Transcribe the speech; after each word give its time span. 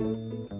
Música 0.00 0.59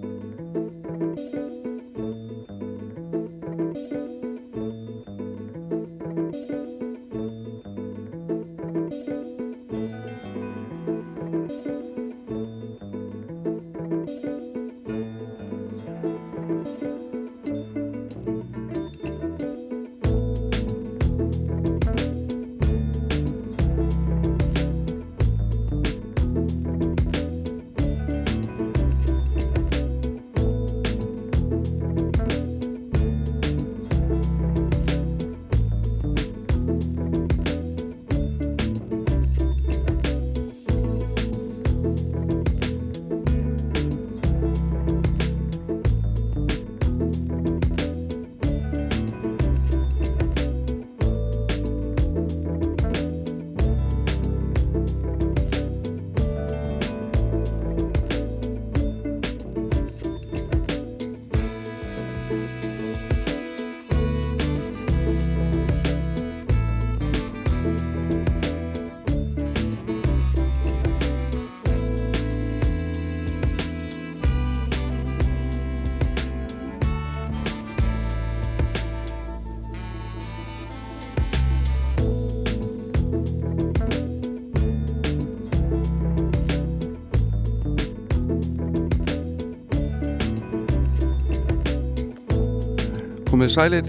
Komið 93.40 93.54
sælir, 93.54 93.86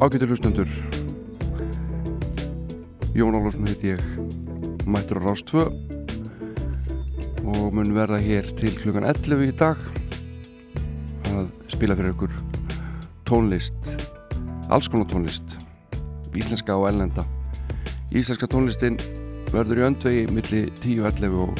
ágættur 0.00 0.30
hlustendur. 0.30 0.70
Jón 3.12 3.34
Álvarsson 3.36 3.66
heiti 3.68 3.90
ég 3.92 4.00
Mættur 4.88 5.20
á 5.20 5.28
Rás 5.28 5.42
2 5.44 5.66
og 7.44 7.76
mun 7.76 7.92
verða 7.92 8.16
hér 8.24 8.48
til 8.56 8.72
klukkan 8.72 9.04
11 9.04 9.44
í 9.44 9.52
dag 9.52 9.76
að 11.28 11.52
spila 11.68 11.92
fyrir 11.92 12.14
ykkur 12.14 12.32
tónlist 13.28 13.92
alls 14.72 14.88
konar 14.88 15.12
tónlist 15.12 15.58
íslenska 16.32 16.80
og 16.80 16.88
ellenda 16.88 17.28
Íslenska 18.08 18.48
tónlistin 18.48 18.96
verður 19.52 19.82
í 19.82 19.88
öndvegi 19.90 20.26
millir 20.32 20.72
10-11 20.80 21.36
og 21.44 21.52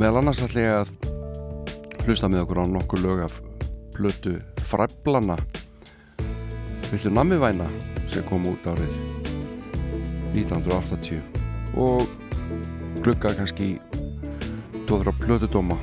meðal 0.00 0.22
annars 0.22 0.40
ætla 0.48 0.64
ég 0.64 0.80
að 0.80 2.06
hlusta 2.06 2.32
með 2.32 2.46
okkur 2.46 2.64
á 2.64 2.72
nokkur 2.80 3.04
lög 3.04 3.26
af 3.28 3.42
blötu 3.92 4.40
Fræblana 4.64 5.36
Villu 6.92 7.08
nammivæna 7.08 7.70
sem 8.04 8.24
kom 8.28 8.44
út 8.50 8.66
árið 8.68 8.92
1980 10.36 11.22
og 11.80 12.04
glugga 13.00 13.32
kannski 13.38 13.78
tóður 14.84 15.08
á 15.08 15.12
plötudóma 15.22 15.78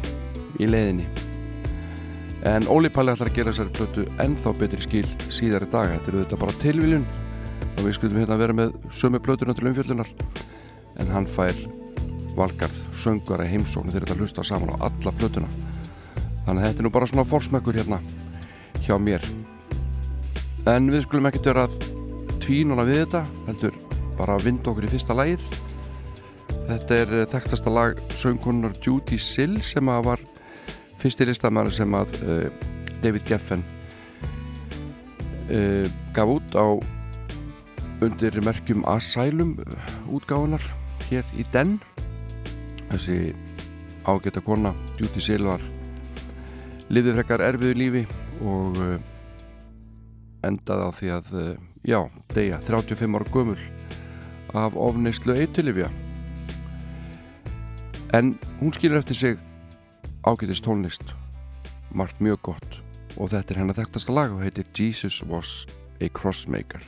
í 0.62 0.68
leiðinni. 0.70 1.08
En 2.46 2.70
Óli 2.70 2.94
Palli 2.94 3.16
ætlar 3.16 3.32
að 3.34 3.40
gera 3.40 3.50
þessari 3.50 3.74
plötu 3.80 4.06
ennþá 4.22 4.54
betri 4.62 4.86
skil 4.86 5.10
síðar 5.34 5.66
í 5.66 5.72
dag 5.74 5.96
þetta 5.96 6.14
eru 6.14 6.22
þetta 6.22 6.42
bara 6.46 6.58
tilviljun 6.62 7.10
og 7.66 7.84
við 7.88 7.98
skuldum 7.98 8.22
hérna 8.22 8.38
að 8.38 8.46
vera 8.46 8.60
með 8.62 8.80
sömu 9.02 9.26
plötuna 9.26 9.58
til 9.58 9.68
umfjöldunar 9.74 10.16
en 11.02 11.14
hann 11.16 11.26
fær 11.26 11.58
valgarð 12.38 12.86
söngara 13.02 13.50
heimsóknu 13.50 13.96
þegar 13.96 14.12
þetta 14.12 14.22
hlusta 14.22 14.46
saman 14.46 14.78
á 14.78 14.86
alla 14.94 15.18
plötuna. 15.18 15.50
Þannig 16.46 16.62
að 16.62 16.68
þetta 16.68 16.84
er 16.84 16.86
nú 16.86 16.98
bara 17.02 17.10
svona 17.10 17.32
forsmekkur 17.34 17.82
hérna 17.82 18.04
hjá 18.86 18.94
mér 19.02 19.26
en 20.68 20.92
við 20.92 21.06
skulum 21.06 21.30
ekkert 21.30 21.52
vera 21.52 21.68
tvínuna 22.44 22.86
við 22.88 23.04
þetta 23.06 23.24
heldur 23.48 23.80
bara 24.18 24.36
að 24.36 24.50
vinda 24.50 24.72
okkur 24.72 24.88
í 24.88 24.92
fyrsta 24.92 25.16
lægið 25.16 25.46
þetta 26.70 27.00
er 27.04 27.16
eh, 27.22 27.28
þekktasta 27.30 27.74
lag 27.74 28.02
söngkonunar 28.20 28.76
Judy 28.84 29.18
Sill 29.22 29.62
sem 29.66 29.90
að 29.90 30.06
var 30.12 30.26
fyrsti 31.00 31.28
listamæri 31.30 31.72
sem 31.74 31.94
að 31.96 32.16
uh, 32.20 32.48
David 33.04 33.24
Geffen 33.28 33.64
uh, 35.48 35.88
gaf 36.16 36.34
út 36.36 36.58
á 36.60 36.68
undir 38.04 38.36
merkjum 38.44 38.84
Asylum 38.88 39.56
útgáðunar 40.08 40.64
hér 41.10 41.28
í 41.40 41.46
Den. 41.54 41.78
Þessi 42.90 43.34
ágæta 44.08 44.44
kona 44.44 44.74
Judy 45.00 45.24
Sill 45.24 45.48
var 45.48 45.64
lifið 46.90 47.20
frekar 47.20 47.44
erfiðu 47.46 47.80
lífi 47.80 48.04
og 48.44 48.80
uh, 48.80 48.96
endaði 50.46 50.88
á 50.88 50.92
því 50.96 51.12
að 51.18 51.32
eh, 51.40 51.56
já, 51.84 52.00
deyja 52.36 52.60
35 52.66 53.18
ára 53.20 53.32
gömul 53.34 53.60
af 54.58 54.76
ofneyslu 54.80 55.36
eitilifja 55.38 55.90
en 58.14 58.38
hún 58.60 58.74
skilur 58.74 58.98
eftir 58.98 59.16
sig 59.16 59.42
ágætist 60.26 60.66
tónlist 60.66 61.14
margt 61.92 62.22
mjög 62.22 62.42
gott. 62.42 62.82
Og 63.18 63.32
þetta 63.34 63.54
er 63.54 63.60
hennar 63.64 63.78
þekktasta 63.78 64.14
lag 64.14 64.34
og 64.34 64.44
heitir 64.46 64.68
Jesus 64.78 65.22
was 65.26 65.66
a 66.02 66.10
crossmaker 66.14 66.84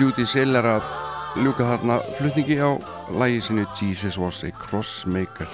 Judy 0.00 0.24
Siller 0.24 0.64
að 0.64 0.86
ljúka 1.44 1.66
þarna 1.68 1.98
flutningi 2.16 2.54
á 2.56 2.72
lægi 3.20 3.40
sinu 3.44 3.66
Jesus 3.76 4.16
was 4.16 4.38
a 4.44 4.50
Crossmaker. 4.56 5.50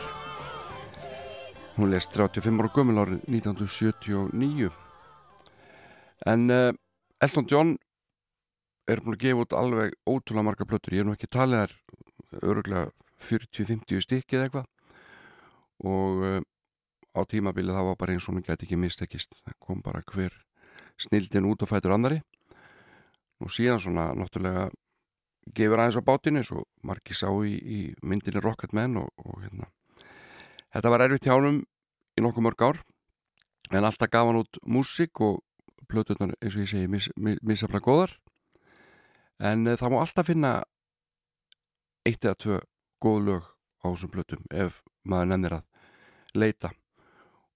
Hún 1.75 1.90
lest 1.90 2.14
35 2.14 2.60
ára 2.62 2.70
gömul 2.70 3.00
árið 3.02 3.25
1979 3.26 4.70
en 6.31 6.46
uh, 6.54 6.70
Elton 7.19 7.48
John 7.50 7.72
er 8.87 9.02
búin 9.02 9.16
að 9.16 9.25
gefa 9.25 9.43
út 9.48 9.58
alveg 9.58 9.98
ótrúlega 10.06 10.46
marga 10.46 10.69
plötur, 10.70 10.94
ég 10.94 11.02
er 11.02 11.10
nú 11.10 11.16
ekki 11.16 11.26
talið 11.26 11.64
þær 11.64 12.46
öruglega 12.46 12.94
40-50 13.26 14.06
stykki 14.06 14.38
eða 14.38 14.46
eitthvað. 14.46 14.70
Og 15.90 16.22
uh, 16.22 16.38
á 17.19 17.20
tímabilið 17.26 17.75
það 17.81 17.90
var 17.90 17.99
bara 17.99 18.14
eins 18.14 18.31
og 18.31 18.37
hún 18.37 18.46
gæti 18.46 18.70
ekki 18.70 18.78
mistekist. 18.78 19.42
Það 19.42 19.58
kom 19.58 19.82
bara 19.82 20.06
hver 20.06 20.38
snildin 21.02 21.50
út 21.50 21.66
og 21.66 21.75
fætur 21.75 21.99
annari 21.99 22.22
og 23.42 23.52
síðan 23.52 23.82
svona 23.82 24.10
náttúrulega 24.16 24.68
gefur 25.54 25.80
aðeins 25.80 25.98
á 26.00 26.08
bátinu 26.08 26.42
og 26.56 26.66
margi 26.86 27.14
sá 27.14 27.28
í, 27.44 27.54
í 27.56 27.80
myndinni 28.02 28.42
Rocketman 28.42 28.98
og, 29.02 29.10
og 29.22 29.42
hérna. 29.44 29.70
Þetta 30.74 30.92
var 30.92 31.04
erfitt 31.06 31.28
hjá 31.28 31.36
honum 31.36 31.60
í 32.16 32.24
nokkuð 32.24 32.46
mörg 32.46 32.64
ár 32.66 32.80
en 33.72 33.84
alltaf 33.84 34.10
gaf 34.10 34.28
hann 34.28 34.40
út 34.42 34.58
músík 34.66 35.20
og 35.22 35.42
plötunar 35.90 36.34
eins 36.40 36.56
og 36.56 36.64
ég 36.64 36.70
segi 36.70 36.90
mis, 36.90 37.10
mis, 37.16 37.38
misafla 37.42 37.80
góðar. 37.82 38.16
En 39.38 39.66
uh, 39.68 39.76
það 39.78 39.92
má 39.92 40.00
alltaf 40.00 40.26
finna 40.26 40.52
eitt 42.06 42.24
eða 42.24 42.40
tvö 42.42 42.58
góð 43.02 43.22
lög 43.28 43.48
á 43.82 43.86
þessum 43.92 44.12
plötum 44.14 44.44
ef 44.50 44.82
maður 45.06 45.32
nefnir 45.32 45.58
að 45.58 46.38
leita 46.38 46.72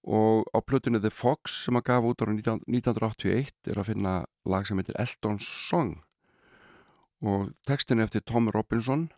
og 0.03 0.47
á 0.49 0.57
plötunni 0.65 0.99
The 1.01 1.11
Fox 1.13 1.65
sem 1.65 1.77
að 1.77 1.85
gaf 1.91 2.05
út 2.09 2.21
ára 2.23 2.33
1981 2.33 3.69
er 3.69 3.77
að 3.77 3.91
finna 3.91 4.13
lag 4.49 4.65
sem 4.65 4.79
heitir 4.79 4.97
Elton's 4.97 5.45
Song. 5.45 5.99
Og 7.21 7.51
textin 7.69 8.01
er 8.01 8.09
eftir 8.09 8.25
Tom 8.25 8.49
Robinson 8.49 9.11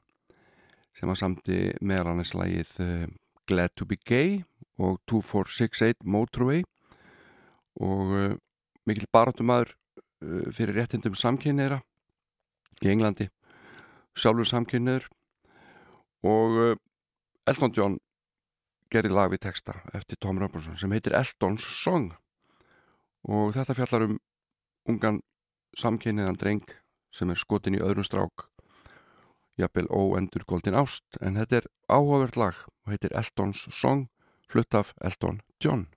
sem 0.93 1.09
að 1.09 1.21
samti 1.21 1.59
meðal 1.79 2.11
annars 2.11 2.35
lagið 2.35 2.73
uh, 2.83 3.05
Glad 3.47 3.75
to 3.79 3.87
be 3.87 3.95
Gay 3.95 4.43
og 4.77 4.99
2468 5.07 6.03
Motorway. 6.03 6.63
Og 7.79 8.11
uh, 8.11 8.35
mikil 8.83 9.07
baráttumadur 9.07 9.71
uh, 9.71 10.51
fyrir 10.51 10.75
réttindum 10.75 11.15
samkynneira 11.15 11.79
í 12.83 12.91
Englandi 12.91 13.29
sjálfur 14.19 14.45
samkynneður 14.45 15.07
og 16.27 16.77
Elton 17.49 17.71
John 17.75 17.95
gerði 18.93 19.13
lag 19.13 19.31
við 19.33 19.43
texta 19.47 19.79
eftir 19.97 20.19
Tom 20.21 20.39
Robinson 20.41 20.77
sem 20.77 20.91
heitir 20.93 21.15
Elton's 21.17 21.65
Song. 21.81 22.11
Og 23.25 23.53
þetta 23.55 23.75
fjallar 23.77 24.07
um 24.07 24.17
ungan 24.89 25.21
samkynniðan 25.79 26.39
dreng 26.39 26.75
sem 27.13 27.31
er 27.31 27.39
skotin 27.39 27.77
í 27.77 27.81
öðrum 27.81 28.05
strák 28.05 28.47
jafnvel 29.57 29.87
óendur 29.89 30.45
góldin 30.49 30.77
ást. 30.77 31.05
En 31.21 31.37
þetta 31.39 31.61
er 31.61 31.69
áhugavert 31.89 32.37
lag 32.37 32.63
og 32.83 32.93
heitir 32.93 33.13
Elton's 33.17 33.65
Song 33.73 34.07
flutt 34.49 34.73
af 34.77 34.93
Elton 35.01 35.41
John 35.63 35.87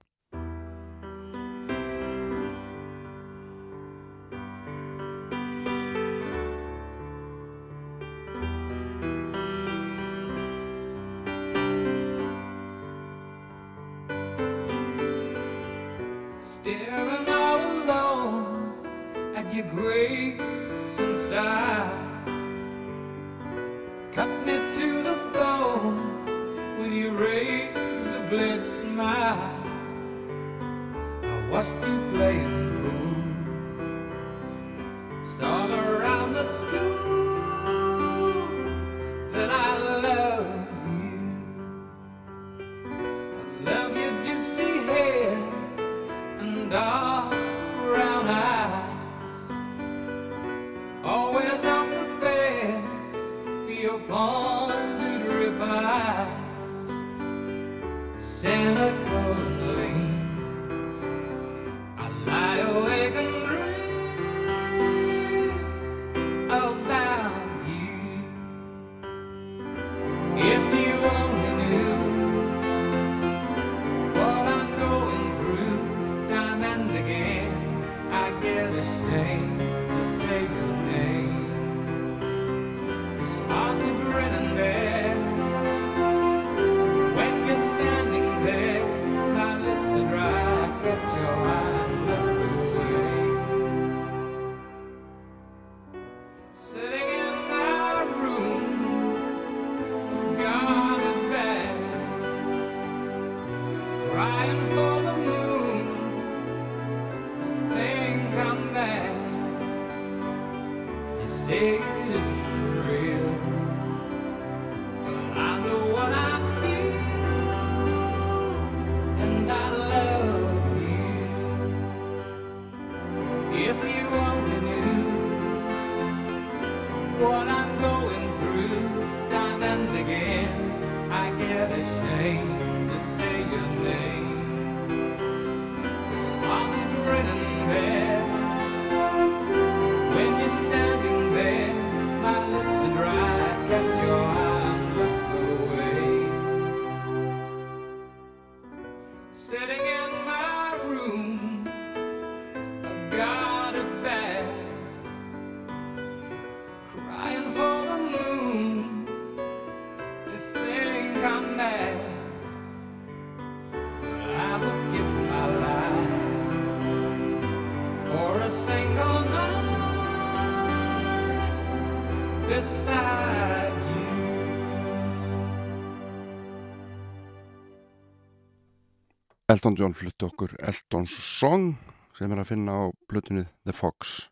Elton 179.56 179.76
John 179.78 179.94
flutti 179.96 180.26
okkur 180.26 180.50
Elton's 180.60 181.14
Song 181.24 181.78
sem 182.12 182.32
er 182.34 182.42
að 182.42 182.50
finna 182.50 182.74
á 182.76 182.84
plötunni 183.08 183.46
The 183.64 183.72
Fox 183.72 184.26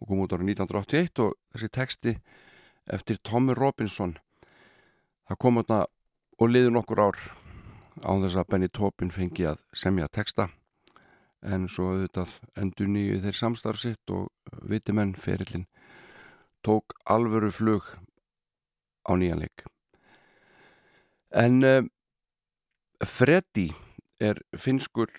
og 0.00 0.10
kom 0.10 0.24
út 0.24 0.34
ára 0.34 0.42
1981 0.42 1.22
og 1.22 1.36
þessi 1.54 1.68
texti 1.76 2.14
eftir 2.90 3.20
Tommy 3.22 3.54
Robinson. 3.54 4.16
Það 5.30 5.40
kom 5.44 5.62
átna 5.62 5.78
og 6.42 6.50
liður 6.50 6.74
nokkur 6.74 7.04
ár 7.06 7.22
án 8.02 8.24
þess 8.24 8.40
að 8.40 8.50
Benny 8.50 8.72
Taupin 8.74 9.14
fengi 9.14 9.46
að 9.46 9.62
semja 9.78 10.10
texta 10.10 10.50
en 11.46 11.70
svo 11.70 11.92
auðvitað 11.92 12.38
endur 12.58 12.90
nýju 12.90 13.22
þeir 13.28 13.42
samstarf 13.44 13.84
sitt 13.84 14.10
og 14.10 14.26
vitimenn 14.66 15.14
ferillin 15.14 15.68
tók 16.66 16.98
alvöru 17.06 17.54
flug 17.54 17.94
á 19.06 19.14
nýjanleik 19.14 19.68
en 21.46 21.62
uh, 21.62 21.84
Freddy 23.06 23.70
er 24.20 24.40
finskur 24.58 25.10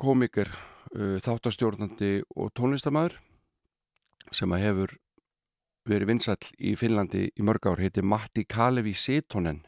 komiker, 0.00 0.50
uh, 0.96 1.18
þáttastjórnandi 1.22 2.22
og 2.36 2.52
tónlistamæður 2.58 3.18
sem 4.32 4.52
að 4.54 4.64
hefur 4.66 4.96
verið 5.88 6.12
vinsall 6.12 6.50
í 6.62 6.76
Finnlandi 6.78 7.28
í 7.34 7.44
mörg 7.44 7.66
ár, 7.66 7.82
heiti 7.82 8.04
Matti 8.06 8.44
Kalevi 8.46 8.94
Sitonen 8.94 9.62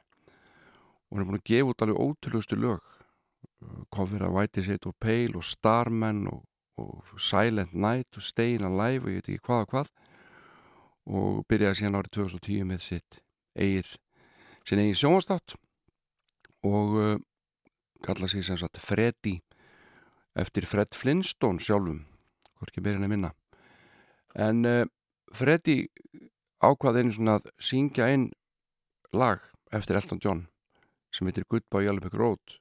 og 1.14 1.18
hann 1.18 1.24
er 1.24 1.28
búin 1.30 1.40
að 1.40 1.48
gefa 1.50 1.70
út 1.70 1.82
alveg 1.84 2.00
ótrúlustu 2.02 2.56
lög. 2.58 2.82
Kofir 3.94 4.24
að 4.26 4.34
White 4.34 4.60
is 4.60 4.70
It 4.72 4.86
og 4.88 4.96
Pale 4.98 5.38
og 5.38 5.44
Starman 5.46 6.24
og, 6.26 6.40
og 6.80 7.20
Silent 7.22 7.74
Night 7.74 8.18
og 8.18 8.24
Stayin' 8.26 8.66
Alive 8.66 9.06
og 9.06 9.12
ég 9.12 9.20
veit 9.20 9.28
ekki 9.28 9.44
hvað 9.46 9.62
og 9.62 9.70
hvað. 9.70 9.92
Og 11.04 11.44
byrjaði 11.48 11.80
síðan 11.80 11.98
árið 12.00 12.16
2010 12.18 12.66
með 12.66 12.82
sitt 12.88 13.20
eigið 13.54 13.94
sin 14.66 14.80
eigin 14.80 14.98
sjónvastátt 14.98 15.54
og 16.64 16.98
uh, 16.98 17.14
kalla 18.04 18.28
sig 18.28 18.44
sem 18.44 18.58
sagt 18.60 18.80
Freddy 18.80 19.38
eftir 20.34 20.66
Fred 20.66 20.94
Flintstone 20.94 21.62
sjálfum 21.62 22.04
hvorki 22.58 22.82
byrjun 22.84 23.06
að 23.06 23.12
minna. 23.12 23.30
En 24.34 24.64
uh, 24.66 24.82
Freddy 25.34 25.84
ákvað 26.64 27.00
einu 27.00 27.14
svona 27.14 27.38
að 27.38 27.48
syngja 27.62 28.08
einn 28.10 28.28
lag 29.14 29.42
eftir 29.74 29.98
Elton 29.98 30.22
John 30.22 30.44
sem 31.14 31.28
heitir 31.28 31.46
Goodbye 31.48 31.86
Yellow 31.86 32.02
Brick 32.02 32.18
Road. 32.18 32.58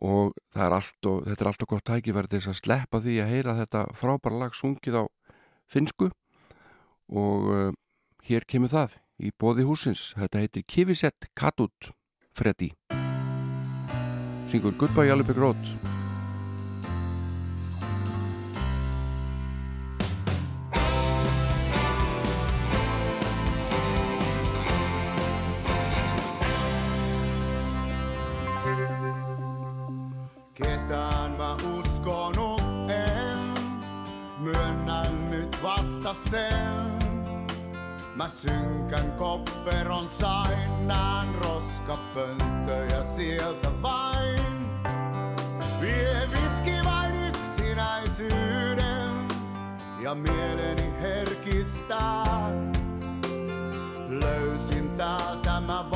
Og 0.00 0.32
er 0.56 0.72
og 0.72 1.26
þetta 1.26 1.44
er 1.44 1.50
allt 1.50 1.64
og 1.64 1.72
gott 1.74 1.84
tækifæri 1.88 2.30
til 2.30 2.40
þess 2.40 2.52
að 2.54 2.60
sleppa 2.62 3.02
því 3.04 3.18
að 3.20 3.32
heyra 3.34 3.56
þetta 3.58 3.84
frábæra 3.96 4.40
lag 4.44 4.56
sungið 4.56 5.00
á 5.00 5.04
finsku 5.68 6.08
og 7.10 7.50
uh, 7.52 7.70
hér 8.24 8.46
kemur 8.48 8.72
það 8.72 8.96
í 9.20 9.32
bóði 9.36 9.68
húsins 9.68 10.10
þetta 10.16 10.44
heitir 10.44 10.64
Kivisett 10.64 11.28
Katut 11.36 11.92
Freddy 12.32 12.72
syngur 14.50 14.72
Goodbye 14.74 15.12
Alibig 15.12 15.36
Road 15.36 15.62
synkän 38.30 39.12
kopperon 39.12 40.08
sain, 40.08 40.86
nään 40.88 41.34
roskapönttöjä 41.34 43.04
sieltä 43.16 43.82
vaan. 43.82 44.09
Ja 50.10 50.14
mieleni 50.14 50.92
herkistää. 51.00 52.50
Löysin 54.08 54.90
täältä 54.96 55.60
mä 55.60 55.89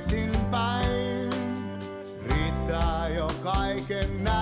takaisin 0.00 0.36
päin, 0.50 1.30
riittää 2.28 3.08
jo 3.08 3.28
kaiken 3.42 4.24
näin. 4.24 4.39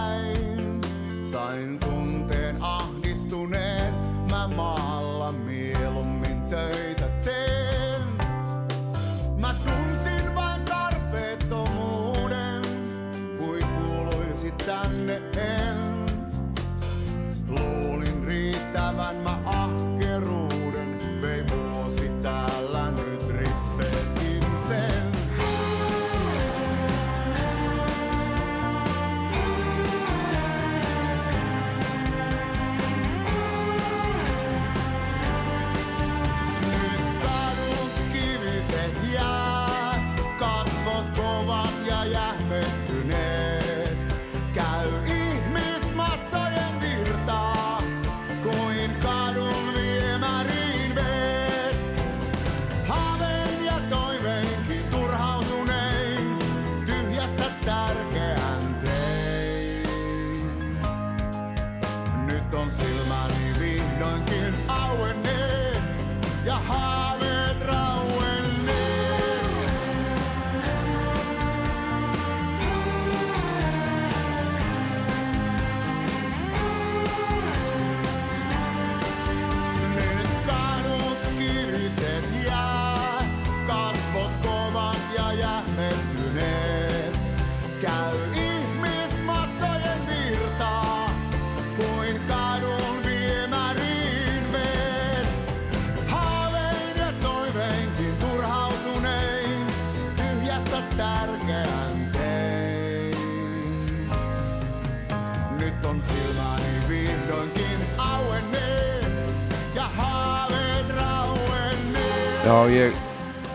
Ég 112.73 112.97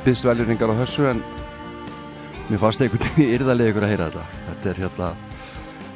byggst 0.03 0.25
veljuringar 0.27 0.71
á 0.73 0.81
þessu 0.81 1.05
en 1.09 1.21
mér 2.49 2.59
fannst 2.61 2.81
einhvern 2.83 3.03
veginn 3.13 3.35
yrðarlega 3.37 3.71
ykkur 3.71 3.85
að 3.85 3.93
heyra 3.93 4.07
þetta. 4.09 4.23
Þetta 4.49 4.71
er 4.71 4.81
hérna 4.83 5.09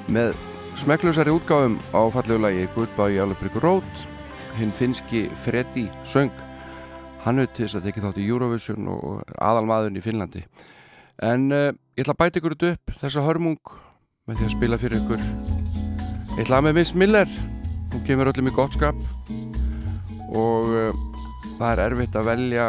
með 0.08 0.38
smekklusari 0.78 1.34
útgáfum 1.34 1.78
á 1.92 2.02
fallegu 2.14 2.40
lagi 2.44 2.68
Yellow 3.16 3.36
Brick 3.40 3.58
Road. 3.64 4.04
Hinn 4.58 4.72
finski 4.72 5.28
Freddy 5.36 5.88
söng. 6.06 6.32
Hann 7.26 7.42
auðvitað 7.42 7.64
þess 7.64 7.78
að 7.78 7.88
þekki 7.88 8.04
þátt 8.06 8.20
í 8.22 8.28
Eurovision 8.28 8.88
og 8.94 9.22
er 9.22 9.40
aðalmaðurinn 9.50 10.00
í 10.00 10.04
Finnlandi. 10.06 10.44
En 11.22 11.52
uh, 11.52 11.72
ég 11.98 12.06
ætla 12.06 12.16
að 12.16 12.22
bæta 12.22 12.40
ykkur 12.40 12.56
þetta 12.56 12.74
upp 12.76 13.00
þessa 13.02 13.26
hörmung 13.26 13.74
með 14.28 14.40
því 14.40 14.48
að 14.48 14.54
spila 14.56 14.80
fyrir 14.82 15.02
ykkur. 15.02 15.24
Ég 16.38 16.44
ætla 16.46 16.62
að 16.62 16.68
með 16.70 16.78
Miss 16.80 16.94
Miller. 16.94 17.38
Hún 17.94 18.06
kemur 18.08 18.32
öllum 18.32 18.52
í 18.52 18.56
gott 18.56 18.78
skap. 18.78 19.00
Og 20.32 20.72
uh, 20.72 21.08
það 21.58 21.72
er 21.74 21.84
erfitt 21.88 22.16
að 22.16 22.30
velja 22.32 22.68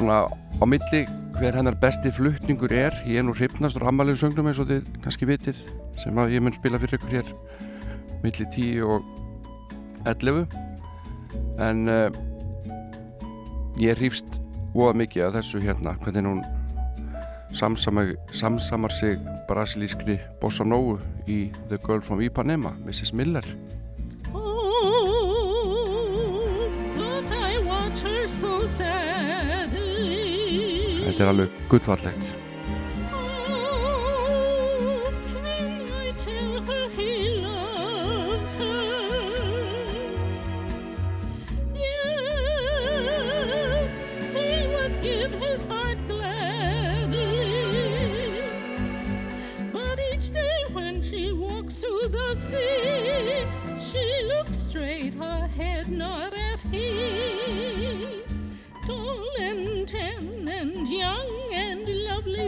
svona 0.00 0.24
á 0.32 0.64
milli 0.64 1.02
hver 1.36 1.56
hennar 1.58 1.76
besti 1.76 2.08
fluttningur 2.12 2.72
er 2.72 2.94
ég 3.04 3.20
er 3.20 3.24
nú 3.26 3.34
hrifnast 3.36 3.76
á 3.76 3.84
rammalegu 3.84 4.16
söngnum 4.16 4.48
eins 4.48 4.60
og 4.62 4.70
þið 4.70 4.86
kannski 5.04 5.28
vitið 5.28 5.58
sem 6.00 6.16
að 6.16 6.32
ég 6.36 6.44
mun 6.44 6.56
spila 6.56 6.80
fyrir 6.80 6.96
ykkur 6.96 7.12
hér 7.18 7.28
milli 8.22 8.46
10 8.54 8.80
og 8.88 9.04
11 10.08 10.48
en 11.66 11.84
uh, 11.92 12.08
ég 13.80 14.00
hrýfst 14.00 14.40
voða 14.72 14.96
mikið 15.02 15.26
af 15.26 15.36
þessu 15.36 15.60
hérna 15.66 15.92
hvernig 16.00 16.24
hún 16.30 16.42
samsamar, 17.52 18.14
samsamar 18.32 18.92
sig 18.96 19.20
brasilískri 19.50 20.16
bossa 20.40 20.64
nógu 20.64 20.96
í 21.28 21.52
The 21.68 21.76
Girl 21.84 22.00
from 22.00 22.24
Ipanema 22.24 22.72
Mrs. 22.86 23.12
Miller 23.12 23.44
Oh, 24.32 24.40
but 26.96 27.28
I 27.36 27.58
watch 27.68 28.00
her 28.00 28.26
so 28.26 28.64
sadly. 28.66 29.59
Þetta 31.10 31.26
er 31.26 31.32
alveg 31.32 31.62
gullfallegt 31.70 32.49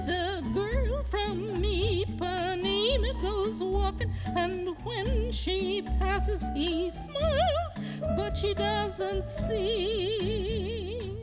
the 0.01 0.43
girl 0.55 1.03
from 1.05 1.61
me, 1.61 2.05
Ipanema 2.05 3.21
goes 3.21 3.61
walking, 3.63 4.13
and 4.37 4.69
when 4.85 5.33
she 5.33 5.83
passes, 5.99 6.45
he 6.55 6.91
smiles, 6.91 7.75
but 8.17 8.37
she 8.37 8.55
doesn't 8.55 9.29
see. 9.29 11.17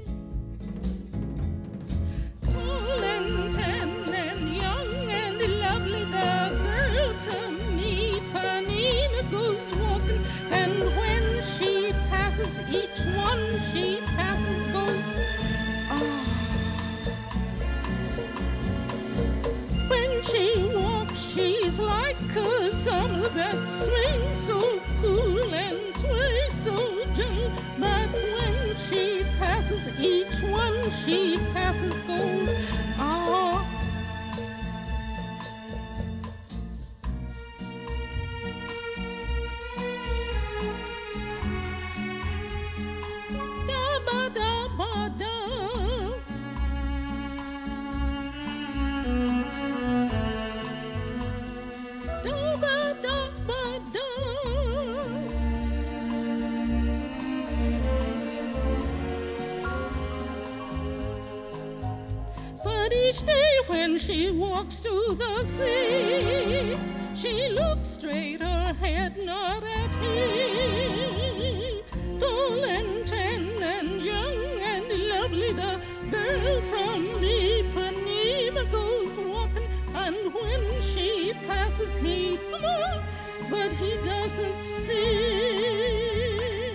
Tall 2.43 3.03
and 3.15 3.53
tan 3.53 3.89
and 4.13 4.55
young 4.55 5.09
and 5.09 5.39
lovely, 5.61 6.03
the 6.05 6.31
girl 6.63 7.13
from 7.25 7.77
me, 7.77 8.19
Ipanema 8.19 9.31
goes 9.31 9.71
walking, 9.79 10.21
and 10.51 10.79
when 10.99 11.43
she 11.57 11.91
passes, 12.09 12.53
each 12.73 12.99
one 13.15 13.45
she 13.73 13.99
like 21.79 22.35
a 22.35 22.71
summer 22.73 23.27
that 23.29 23.55
swings 23.55 24.37
so 24.37 24.59
cool 25.01 25.53
and 25.53 25.95
sways 25.95 26.53
so 26.53 26.75
gentle. 27.15 27.51
But 27.79 28.09
when 28.11 28.75
she 28.89 29.23
passes, 29.39 29.87
each 29.99 30.43
one 30.43 30.91
she 31.05 31.37
passes 31.53 31.99
goes. 32.01 32.55
Ah. 32.97 33.58
She 64.09 64.31
walks 64.31 64.79
to 64.79 65.13
the 65.21 65.45
sea, 65.45 66.75
she 67.15 67.49
looks 67.49 67.89
straight, 67.89 68.41
her 68.41 68.73
head 68.81 69.13
not 69.23 69.61
at 69.63 69.91
him. 70.01 71.83
Tall 72.19 72.63
and 72.63 73.05
tan 73.05 73.61
and 73.61 74.01
young 74.01 74.41
and 74.71 74.87
lovely, 75.13 75.51
the 75.53 75.79
girl 76.09 76.61
from 76.61 77.05
Ipanema 77.21 78.63
goes 78.71 79.19
walking, 79.19 79.69
and 79.93 80.17
when 80.33 80.81
she 80.81 81.33
passes, 81.45 81.97
he 81.97 82.35
smiles, 82.35 83.03
but 83.47 83.71
he 83.73 83.93
doesn't 84.09 84.59
see. 84.59 85.69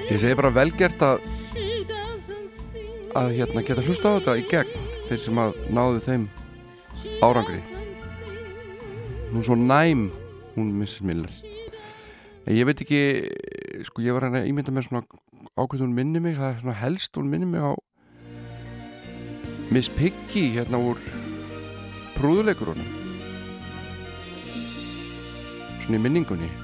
ég 0.06 0.20
segi 0.22 0.36
bara 0.38 0.54
velgert 0.54 1.02
að, 1.02 1.26
að 3.18 3.28
hérna 3.40 3.66
geta 3.66 3.82
hlusta 3.82 4.06
á 4.06 4.14
þetta 4.20 4.38
í 4.38 4.46
gegn 4.54 4.88
þeir 5.08 5.22
sem 5.26 5.38
að 5.48 5.62
náðu 5.74 6.00
þeim 6.06 6.30
árangri. 7.24 7.60
hún 9.32 9.40
er 9.40 9.44
svo 9.44 9.56
næm 9.56 10.10
hún. 10.56 10.70
Miller 11.02 11.32
en 12.46 12.54
ég 12.54 12.66
veit 12.68 12.80
ekki 12.80 13.00
sko 13.88 14.02
ég 14.04 14.14
var 14.14 14.28
hann 14.28 14.38
að 14.38 14.48
ímynda 14.50 14.72
með 14.74 14.88
svona 14.88 15.02
ákveð 15.58 15.84
hún 15.86 15.94
minni 15.96 16.20
mig, 16.20 16.36
það 16.36 16.50
er 16.50 16.60
svona 16.60 16.76
helst 16.78 17.16
hún 17.16 17.30
minni 17.32 17.48
mig 17.48 17.62
á 17.64 17.72
Miss 19.72 19.90
Piggy 19.90 20.52
hérna 20.54 20.78
úr 20.78 21.00
prúðuleikurunum 22.14 22.90
svona 25.84 25.98
í 25.98 26.04
minningunni 26.04 26.63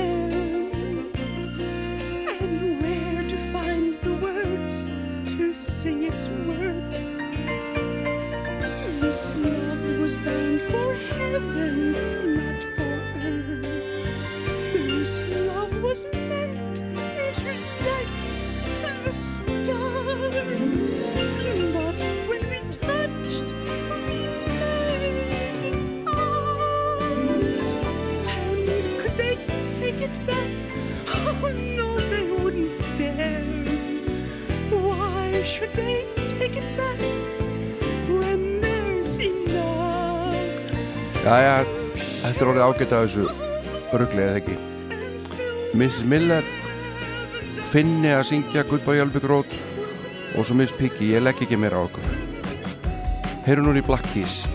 bound 10.25 10.61
for 10.63 10.93
heaven, 10.93 11.93
not 12.37 12.63
for 12.75 13.01
earth. 13.27 13.65
This 14.73 15.21
love 15.47 15.83
was 15.83 16.05
meant 16.13 16.75
to 17.37 17.45
light 17.85 18.17
the 19.05 19.13
stars. 19.13 20.95
But 21.73 21.95
when 22.29 22.43
we 22.51 22.59
touched, 22.81 23.53
we. 24.07 24.27
And 28.27 28.99
could 29.01 29.17
they 29.17 29.35
take 29.79 30.01
it 30.01 30.27
back? 30.27 30.51
Oh 31.07 31.51
no, 31.53 31.99
they 32.11 32.31
wouldn't 32.31 32.79
dare. 32.97 33.43
Why 34.71 35.43
should 35.43 35.73
they 35.75 36.10
Jæja, 41.21 41.57
Þetta 42.21 42.41
er 42.41 42.49
orðið 42.49 42.63
ágætt 42.65 42.93
af 42.97 43.03
þessu 43.05 43.25
ruggli 43.99 44.23
eða 44.23 44.39
ekki 44.39 44.55
Mrs. 45.77 45.99
Miller 46.09 46.47
finni 47.69 48.09
að 48.09 48.23
syngja 48.31 48.63
Goodbye 48.65 49.03
Elby 49.03 49.21
Grót 49.21 49.53
og 50.33 50.47
svo 50.47 50.57
Miss 50.57 50.73
Piggy, 50.73 51.11
ég 51.13 51.21
legg 51.21 51.43
ekki 51.45 51.59
meira 51.61 51.77
á 51.77 51.85
okkur 51.85 52.07
Heyru 53.45 53.67
núna 53.67 53.83
í 53.83 53.85
Black 53.85 54.07
Keys 54.15 54.47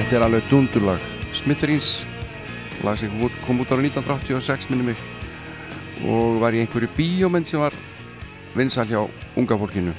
Þetta 0.00 0.16
er 0.16 0.22
alveg 0.24 0.46
dundurlag. 0.48 1.02
Smithereens 1.36 1.88
lag 2.80 2.96
sem 2.96 3.10
kom 3.44 3.58
út- 3.60 3.68
ára 3.68 3.82
1986 3.84 4.70
minni 4.70 4.86
mig 4.86 4.96
og 6.08 6.40
var 6.40 6.56
í 6.56 6.62
einhverju 6.62 6.88
bíómynd 6.96 7.44
sem 7.44 7.60
var 7.60 7.74
vinsal 8.56 8.86
hjá 8.88 9.02
unga 9.36 9.58
fólkinu. 9.60 9.92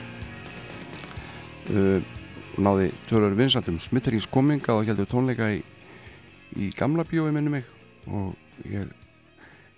Uh, 1.69 2.01
og 2.57 2.63
náði 2.65 2.87
tölur 3.05 3.35
vinsaldum 3.37 3.77
Smithereens 3.77 4.25
kominga 4.25 4.73
og 4.73 4.89
heldur 4.89 5.05
tónleika 5.05 5.51
í, 5.53 5.61
í 6.57 6.71
gamla 6.73 7.05
bíói 7.05 7.29
minni 7.29 7.53
mig 7.53 7.69
og 8.07 8.33
ég 8.65 8.89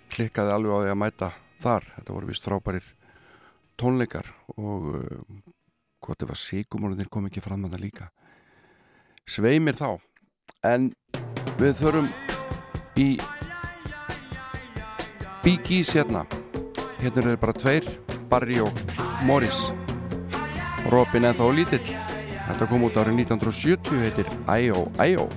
klikkaði 0.08 0.56
alveg 0.56 0.72
á 0.72 0.80
því 0.80 0.94
að 0.94 1.00
mæta 1.04 1.30
þar. 1.60 1.84
Þetta 1.98 2.16
voru 2.16 2.32
vist 2.32 2.48
frábærir 2.48 2.88
tónleikar 3.76 4.32
og 4.56 4.88
uh, 4.88 5.04
hvort 6.00 6.24
ef 6.24 6.32
að 6.32 6.42
sigumólinir 6.48 7.12
kom 7.12 7.28
ekki 7.28 7.44
fram 7.44 7.68
að 7.68 7.76
það 7.76 7.86
líka 7.90 8.10
sveimir 9.28 9.76
þá 9.76 10.00
en 10.64 10.90
við 11.60 11.76
þurfum 11.78 12.08
í 13.00 13.08
Bee 15.44 15.60
Gees 15.64 15.92
hérna. 15.94 16.24
Hérna 17.02 17.34
er 17.34 17.40
bara 17.40 17.56
tveir 17.56 17.88
Barry 18.30 18.60
og 18.64 18.72
Morris. 19.28 19.68
Robin 20.92 21.28
eða 21.28 21.42
þá 21.42 21.46
lítill. 21.58 21.96
Þetta 22.44 22.68
kom 22.68 22.86
út 22.88 22.96
árið 23.00 23.24
1970 23.24 24.04
heitir 24.04 24.28
I.O. 24.48 25.28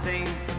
sing, 0.00 0.49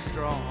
strong. 0.00 0.49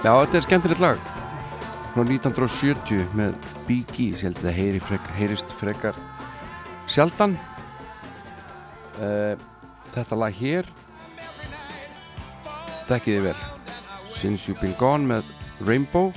Já, 0.00 0.14
þetta 0.16 0.38
er 0.38 0.44
skemmtilegt 0.46 0.80
lag. 0.80 1.00
Frá 1.90 2.02
1970 2.06 3.08
með 3.18 3.34
Gees, 3.68 4.22
ég 4.22 4.30
held 4.30 4.38
að 4.40 4.46
það 4.46 4.56
heyri 4.56 4.80
frek, 4.82 5.08
heyrist 5.18 5.52
frekar 5.58 5.98
sjaldan. 6.90 7.36
Uh, 8.96 9.36
Þetta 9.90 10.18
lag 10.18 10.34
hér 10.38 10.68
þekkiði 12.86 13.22
vel. 13.28 13.36
Since 14.10 14.48
You've 14.48 14.62
Been 14.62 14.76
Gone 14.78 15.06
með 15.10 15.30
Rainbow 15.66 16.10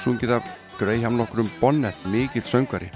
sungið 0.00 0.36
af 0.38 0.50
Graham 0.78 1.18
nokkrum 1.18 1.50
Bonnet, 1.60 1.98
mikill 2.08 2.46
söngvari. 2.46 2.88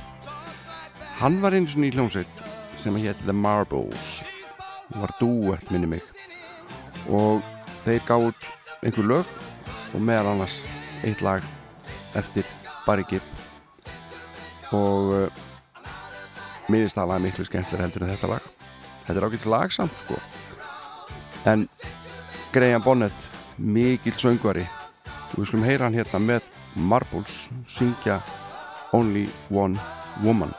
Hann 1.20 1.40
var 1.42 1.54
einu 1.54 1.68
svona 1.70 1.90
í 1.90 1.94
hljómsveit 1.94 2.44
sem 2.80 2.96
hétt 3.02 3.20
The 3.26 3.34
Marbles. 3.36 4.22
Var 4.94 5.12
duett 5.20 5.70
minni 5.74 5.90
mig. 5.96 6.04
Og 7.10 7.42
þeir 7.84 8.06
gáðu 8.08 8.30
út 8.32 8.46
einhver 8.84 9.10
lög 9.10 9.43
og 9.94 10.02
meðal 10.02 10.32
annars 10.34 10.60
eitt 11.06 11.22
lag 11.24 11.44
eftir 12.18 12.46
Barry 12.86 13.04
Gibb. 13.08 13.24
Og 14.74 15.12
uh, 15.14 15.42
mér 16.68 16.84
finnst 16.84 16.98
það 16.98 17.10
lag 17.12 17.24
miklu 17.24 17.46
skemmtilega 17.46 17.86
heldur 17.86 18.06
en 18.06 18.12
þetta 18.14 18.32
lag. 18.34 18.48
Þetta 19.04 19.18
er 19.20 19.28
ágætis 19.28 19.50
lag 19.50 19.74
samt 19.74 20.04
sko. 20.04 20.18
En 21.50 21.68
Graham 22.54 22.84
Bonnet 22.84 23.30
mikill 23.58 24.18
söngvari. 24.18 24.66
Og 25.34 25.42
við 25.42 25.50
skulum 25.50 25.66
heyra 25.68 25.88
hann 25.88 25.98
hérna 25.98 26.22
með 26.22 26.52
Marbles 26.74 27.44
syngja 27.70 28.20
Only 28.94 29.28
One 29.50 29.78
Woman 30.22 30.54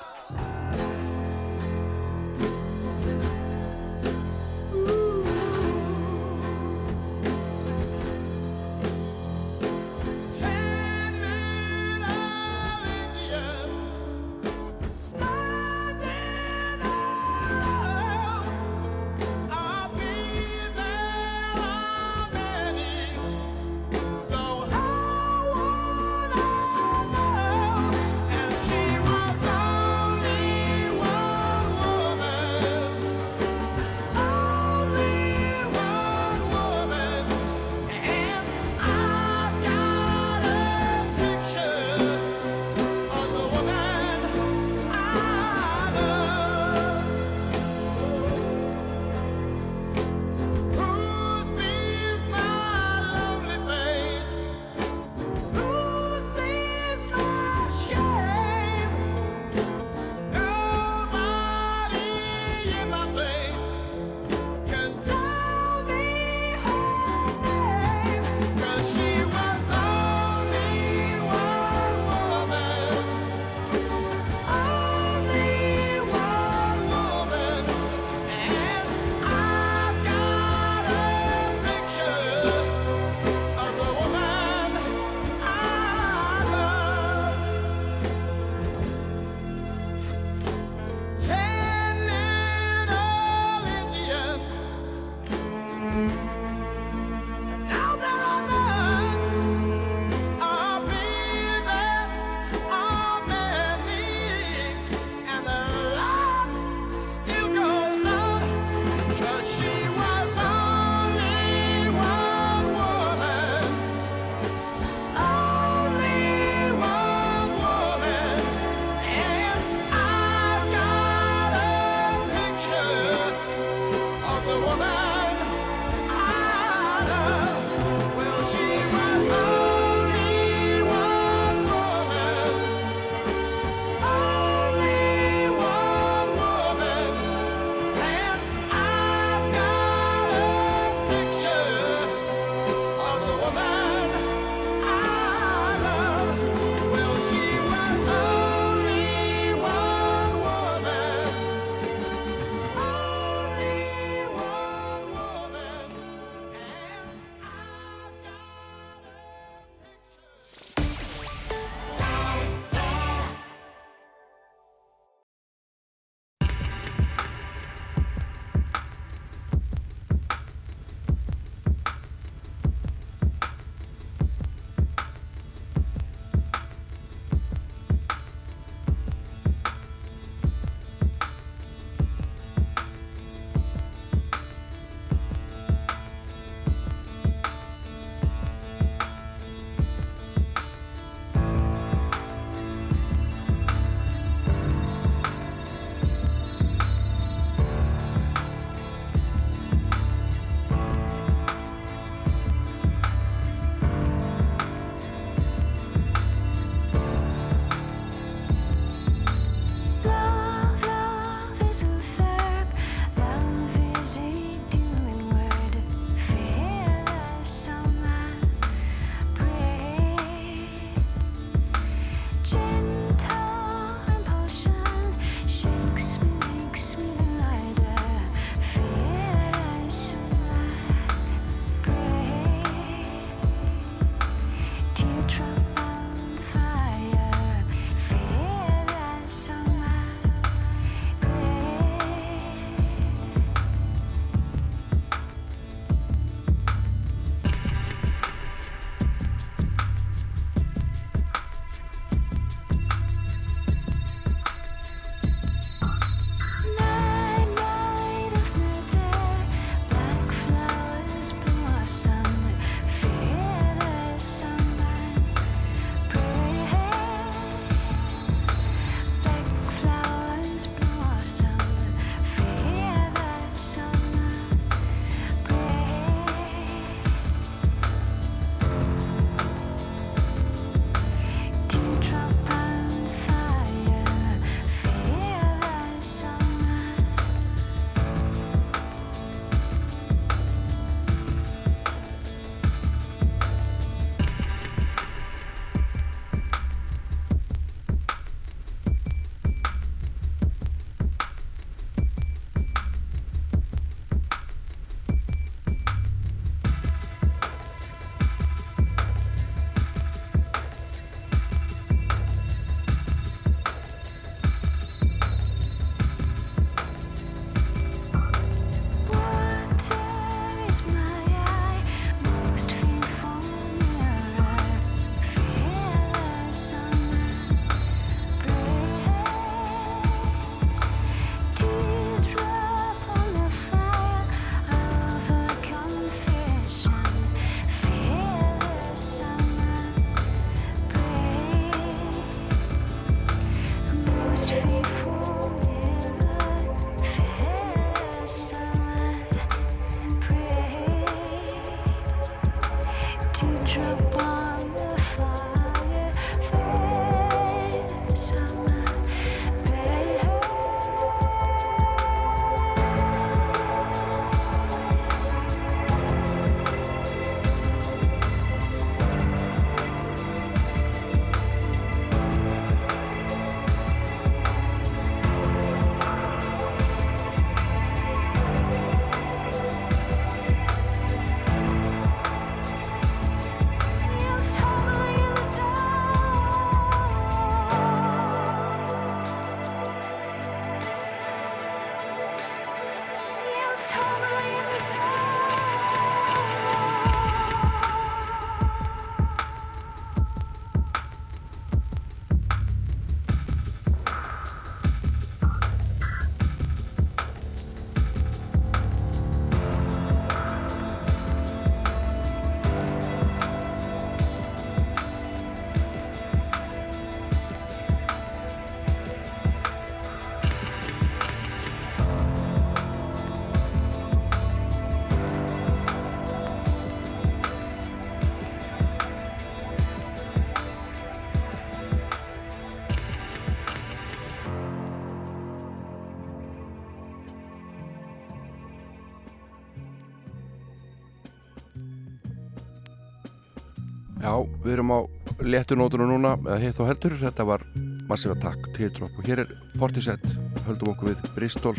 Já, 444.25 444.39
við 444.63 444.71
erum 444.73 444.89
á 444.89 444.99
léttunótunum 445.45 446.09
núna, 446.09 446.31
eða 446.47 446.57
hitt 446.63 446.79
og 446.81 446.87
heldur, 446.89 447.13
þetta 447.19 447.45
var 447.45 447.61
Massive 448.09 448.33
Attack, 448.33 448.71
Teardrop. 448.73 449.13
Og 449.21 449.27
hér 449.29 449.43
er 449.43 449.51
Portisett, 449.77 450.25
höldum 450.65 450.95
okkur 450.95 451.11
við 451.11 451.21
Bristol. 451.35 451.77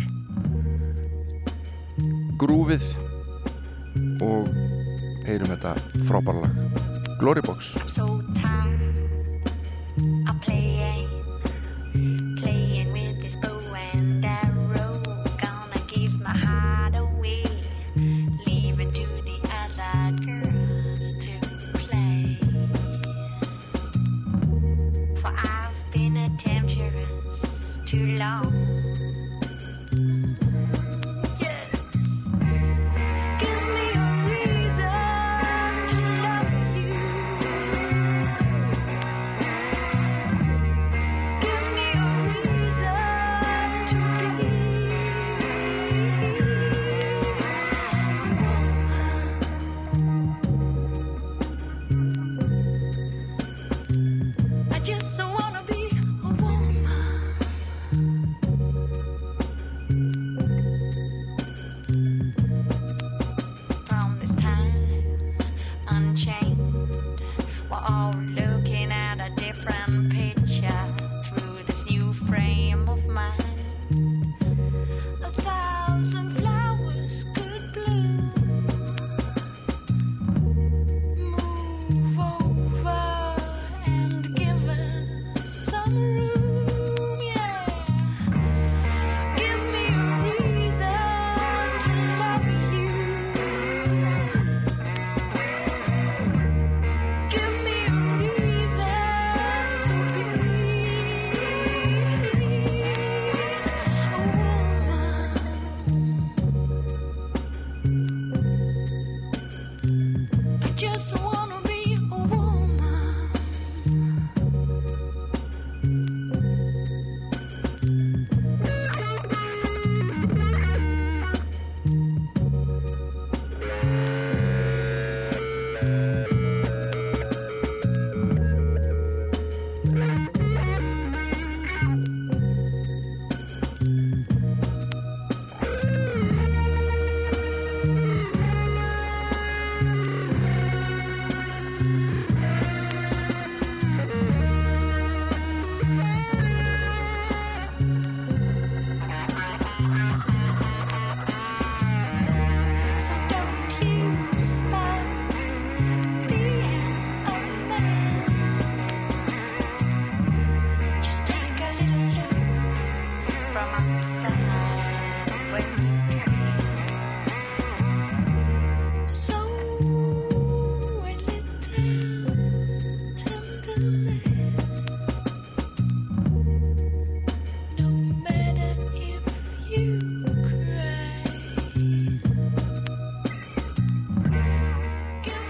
Grúfið. 2.39 2.87
Og 4.23 4.47
heyrum 5.27 5.51
þetta 5.57 5.75
frábæra 6.07 6.47
lag 6.47 6.55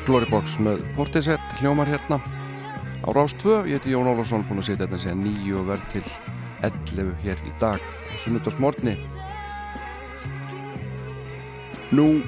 Glory 0.07 0.29
Box 0.31 0.61
með 0.63 0.85
Portisett 0.95 1.43
hljómar 1.59 1.89
hérna. 1.91 2.21
Á 3.03 3.11
Rás 3.11 3.35
2, 3.43 3.67
ég 3.67 3.75
heiti 3.81 3.91
Jón 3.91 4.07
Ólafsson 4.07 4.47
búin 4.47 4.63
að 4.63 4.69
setja 4.69 4.87
þetta 4.87 5.03
sér 5.03 5.19
nýju 5.19 5.59
og 5.59 5.67
verð 5.73 5.83
til 5.91 6.07
11 6.63 7.11
hér 7.25 7.39
í 7.43 7.51
dag 7.59 7.83
á 7.83 8.15
sunnudagsmorgni. 8.23 8.95
Nú, 11.91 12.23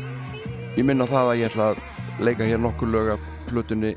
ég 0.75 0.83
minna 0.83 1.07
það 1.07 1.31
að 1.31 1.39
ég 1.39 1.47
ætla 1.53 1.71
að 1.71 1.79
leika 2.27 2.43
hér 2.51 2.59
nokkur 2.67 2.91
lög 2.91 3.15
af 3.15 3.23
plötunni 3.47 3.95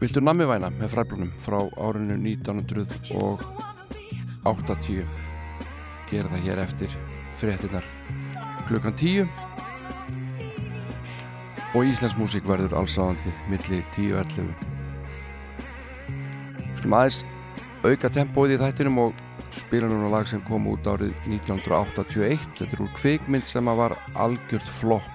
Viltu 0.00 0.24
nammi 0.24 0.48
væna 0.48 0.72
með 0.80 0.96
fræblunum 0.96 1.28
frá 1.44 1.60
árinu 1.76 2.16
1980 2.16 5.04
gera 6.08 6.32
það 6.32 6.44
hér 6.48 6.58
eftir 6.64 6.88
fréttinnar 7.36 7.84
klukkan 8.66 8.96
10 8.96 9.51
og 11.72 11.88
íslensk 11.88 12.18
músík 12.20 12.44
verður 12.44 12.74
allsáðandi 12.82 13.32
milli 13.48 13.78
10 13.94 14.12
og 14.12 14.18
11 14.26 14.54
Skulum 16.76 16.96
aðeins 16.98 17.22
auka 17.86 18.10
tempóið 18.12 18.56
í 18.56 18.58
þættinum 18.60 18.98
og 19.06 19.22
spila 19.56 19.88
núna 19.88 20.10
lag 20.12 20.28
sem 20.28 20.42
kom 20.44 20.66
út 20.68 20.84
árið 20.90 21.14
1981 21.30 22.44
þetta 22.58 22.76
er 22.76 22.82
úr 22.84 22.92
kvikmynd 22.98 23.48
sem 23.48 23.70
að 23.70 23.80
var 23.80 23.94
algjört 24.20 24.68
flopp. 24.68 25.08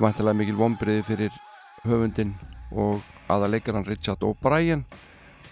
Vantilega 0.00 0.40
mikil 0.40 0.58
vonbriði 0.58 1.06
fyrir 1.06 1.38
höfundin 1.84 2.34
og 2.72 3.04
aða 3.30 3.52
leikaran 3.54 3.86
Richard 3.86 4.24
O'Brien 4.26 4.82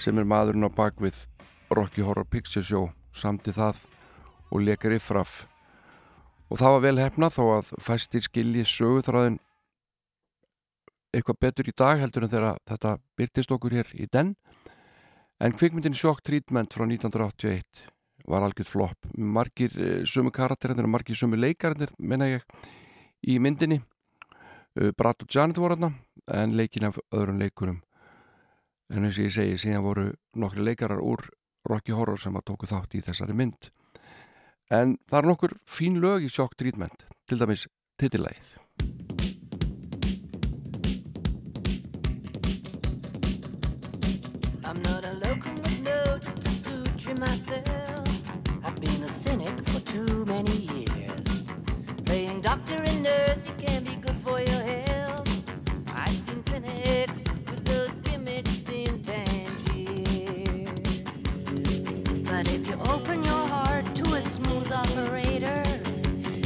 sem 0.02 0.18
er 0.18 0.26
maðurinn 0.26 0.66
á 0.66 0.70
bakvið 0.74 1.22
Rocky 1.70 2.02
Horror 2.02 2.26
Picture 2.26 2.64
Show. 2.66 2.90
Samt 3.12 3.46
í 3.46 3.54
það 3.54 3.78
og 4.50 4.64
leikar 4.64 4.96
yfraf 4.96 5.44
og 6.50 6.58
það 6.60 6.74
var 6.74 6.84
vel 6.84 6.98
hefna 7.00 7.28
þó 7.32 7.42
að 7.60 7.72
fæstir 7.80 8.24
skilji 8.24 8.64
söguþráðin 8.68 9.40
eitthvað 11.12 11.40
betur 11.44 11.68
í 11.68 11.74
dag 11.76 12.00
heldur 12.00 12.26
en 12.26 12.32
þegar 12.32 12.60
þetta 12.68 12.96
byrtist 13.18 13.52
okkur 13.54 13.76
hér 13.76 13.90
í 13.94 14.08
den. 14.12 14.34
En 15.42 15.54
kvikmyndin 15.56 15.96
Shock 15.98 16.22
Treatment 16.24 16.74
frá 16.74 16.86
1981 16.86 17.86
var 18.30 18.44
algjörð 18.46 18.70
flopp. 18.70 19.08
Margir 19.18 19.74
eh, 19.76 20.04
sömu 20.06 20.32
karakterinn 20.34 20.84
og 20.84 20.92
margir 20.92 21.18
sömu 21.18 21.38
leikarinn 21.40 21.90
menna 21.98 22.30
ég 22.30 22.46
í 23.26 23.38
myndinni. 23.42 23.82
Uh, 24.72 24.88
Brad 24.96 25.20
og 25.20 25.28
Janet 25.28 25.58
voru 25.60 25.76
þarna 25.76 25.90
en 26.32 26.54
leikin 26.56 26.88
af 26.88 26.96
öðrum 27.12 27.42
leikurum. 27.42 27.82
En 28.92 29.04
eins 29.04 29.18
og 29.18 29.26
ég 29.26 29.34
segi 29.34 29.58
síðan 29.60 29.84
voru 29.84 30.06
nokkri 30.40 30.64
leikarar 30.64 31.02
úr 31.04 31.26
Rocky 31.68 31.92
Horror 31.92 32.20
sem 32.20 32.36
að 32.38 32.46
tóku 32.48 32.70
þátt 32.70 32.96
í 32.96 33.04
þessari 33.04 33.36
mynd. 33.36 33.68
En 34.72 34.96
það 35.10 35.20
er 35.20 35.28
nokkur 35.28 35.56
fín 35.68 36.00
lög 36.00 36.24
í 36.24 36.32
Shock 36.32 36.56
Treatment 36.56 37.04
til 37.28 37.42
dæmis 37.42 37.68
titillægið 38.00 38.61
I'm 44.64 44.80
not 44.82 45.04
a 45.04 45.12
locomotive 45.14 46.34
to 46.36 46.50
suture 46.50 47.14
myself. 47.16 48.22
I've 48.64 48.80
been 48.80 49.02
a 49.02 49.08
cynic 49.08 49.60
for 49.68 49.80
too 49.80 50.24
many 50.24 50.52
years. 50.52 51.50
Playing 52.04 52.40
doctor 52.42 52.74
and 52.74 53.02
nurse, 53.02 53.44
it 53.46 53.58
can 53.58 53.82
be 53.82 53.96
good 53.96 54.16
for 54.24 54.40
your 54.40 54.62
health. 54.62 55.28
I've 55.88 56.12
seen 56.12 56.44
clinics 56.44 57.24
with 57.50 57.64
those 57.64 57.90
gimmicks 58.04 58.68
in 58.68 59.02
Tangiers. 59.02 59.58
But 62.24 62.52
if 62.52 62.68
you 62.68 62.78
open 62.88 63.24
your 63.24 63.46
heart 63.48 63.92
to 63.96 64.14
a 64.14 64.22
smooth 64.22 64.70
operator, 64.72 65.62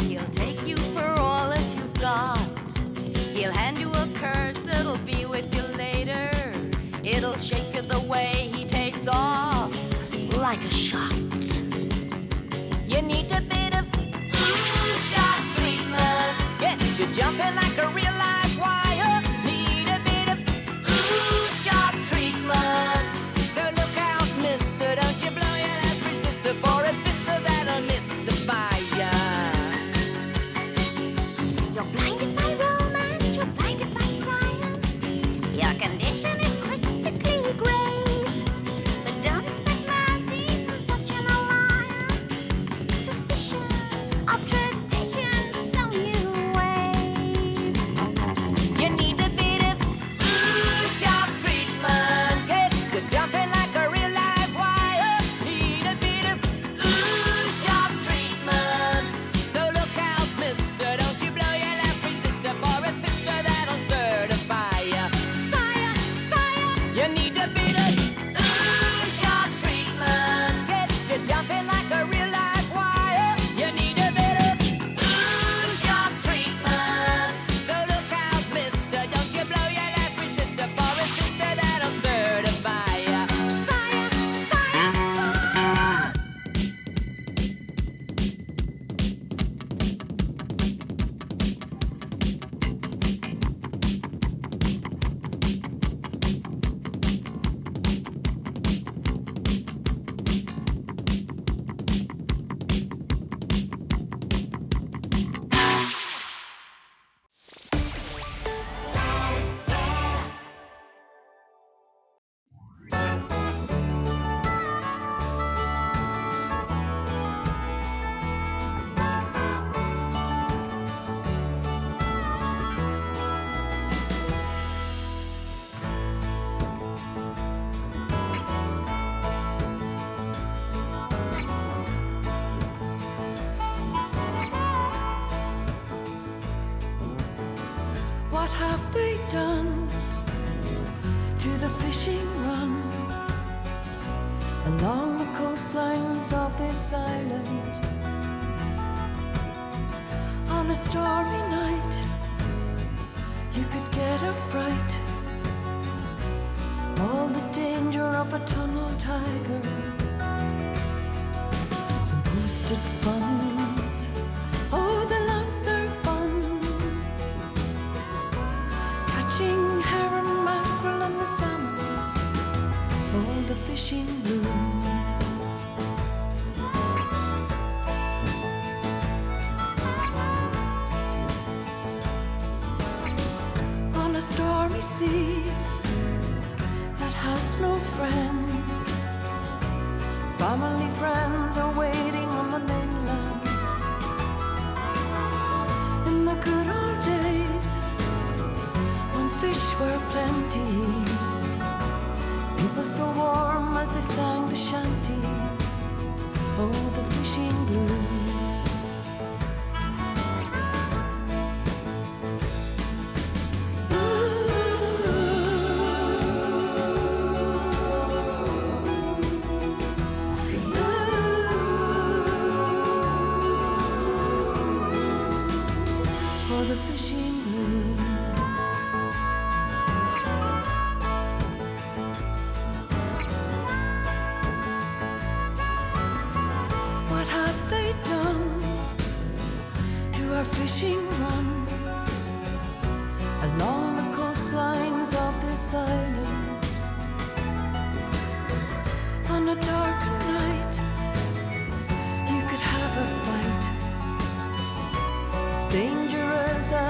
he'll 0.01 0.33
take 0.33 0.67
you 0.67 0.77
for 0.95 1.21
all 1.21 1.49
that 1.49 1.77
you've 1.77 1.95
got. 2.01 2.39
He'll 3.35 3.53
hand 3.53 3.79
you 3.79 3.91
a 3.91 4.09
curse 4.15 4.59
that'll 4.61 4.97
be 4.99 5.27
with 5.27 5.55
you. 5.55 5.76
It'll 7.17 7.39
shake 7.39 7.75
you 7.75 7.81
the 7.81 8.01
way 8.01 8.51
he 8.53 8.67
takes 8.67 9.09
off, 9.09 9.73
like 10.37 10.63
a 10.63 10.69
shot. 10.69 11.15
You 12.87 13.01
need 13.01 13.33
a 13.33 13.41
bit 13.41 13.75
of 13.75 13.87
ooh, 13.97 14.99
shot 15.11 15.41
treatment. 15.57 16.61
Get 16.61 16.79
you 16.99 17.07
jumping 17.15 17.55
like 17.55 17.79
a 17.79 17.89
real 17.95 18.13
live 18.19 18.46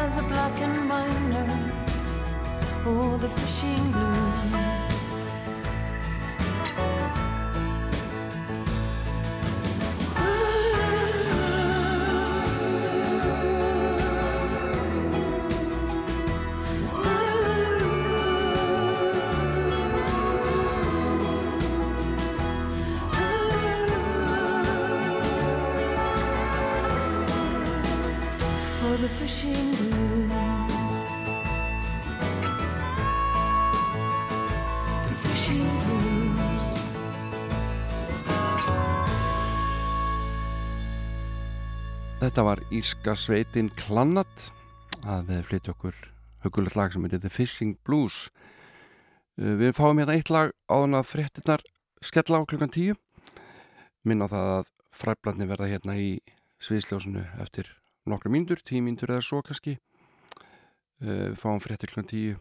as 0.06 0.18
a 0.18 0.22
blackened 0.22 0.86
miner. 0.86 1.46
Oh, 2.86 3.16
the 3.16 3.28
fishing 3.28 3.90
blues. 3.90 4.54
Oh, 28.84 28.96
the 29.00 29.08
fishing 29.08 29.70
blues. 29.72 29.85
Þetta 42.36 42.50
var 42.50 42.60
Írska 42.68 43.12
sveitin 43.16 43.70
Klannat. 43.80 44.50
Að 45.08 45.30
flytja 45.48 45.72
okkur 45.72 45.94
hugulegt 46.44 46.76
lag 46.76 46.92
sem 46.92 47.06
heitir 47.06 47.22
The 47.22 47.30
Fishing 47.32 47.78
Blues. 47.88 48.26
Uh, 49.40 49.54
Við 49.56 49.72
fáum 49.78 49.96
hérna 49.96 50.18
eitt 50.18 50.28
lag 50.28 50.52
áðan 50.68 50.98
að 50.98 51.06
fréttinnar 51.14 51.64
skella 52.04 52.42
á 52.44 52.44
klukkan 52.44 52.74
tíu. 52.76 52.98
Minna 54.04 54.28
það 54.28 54.52
að 54.58 54.68
fræflarnir 55.00 55.48
verða 55.54 55.70
hérna 55.72 55.96
í 55.96 56.12
sviðsljósinu 56.60 57.24
eftir 57.40 57.72
nokkra 58.04 58.34
mínútur, 58.36 58.60
tíu 58.60 58.84
mínútur 58.84 59.16
eða 59.16 59.24
svo 59.24 59.40
kannski. 59.40 59.78
Uh, 61.00 61.32
Við 61.32 61.40
fáum 61.40 61.64
fréttir 61.64 61.88
klukkan 61.88 62.12
tíu 62.12 62.36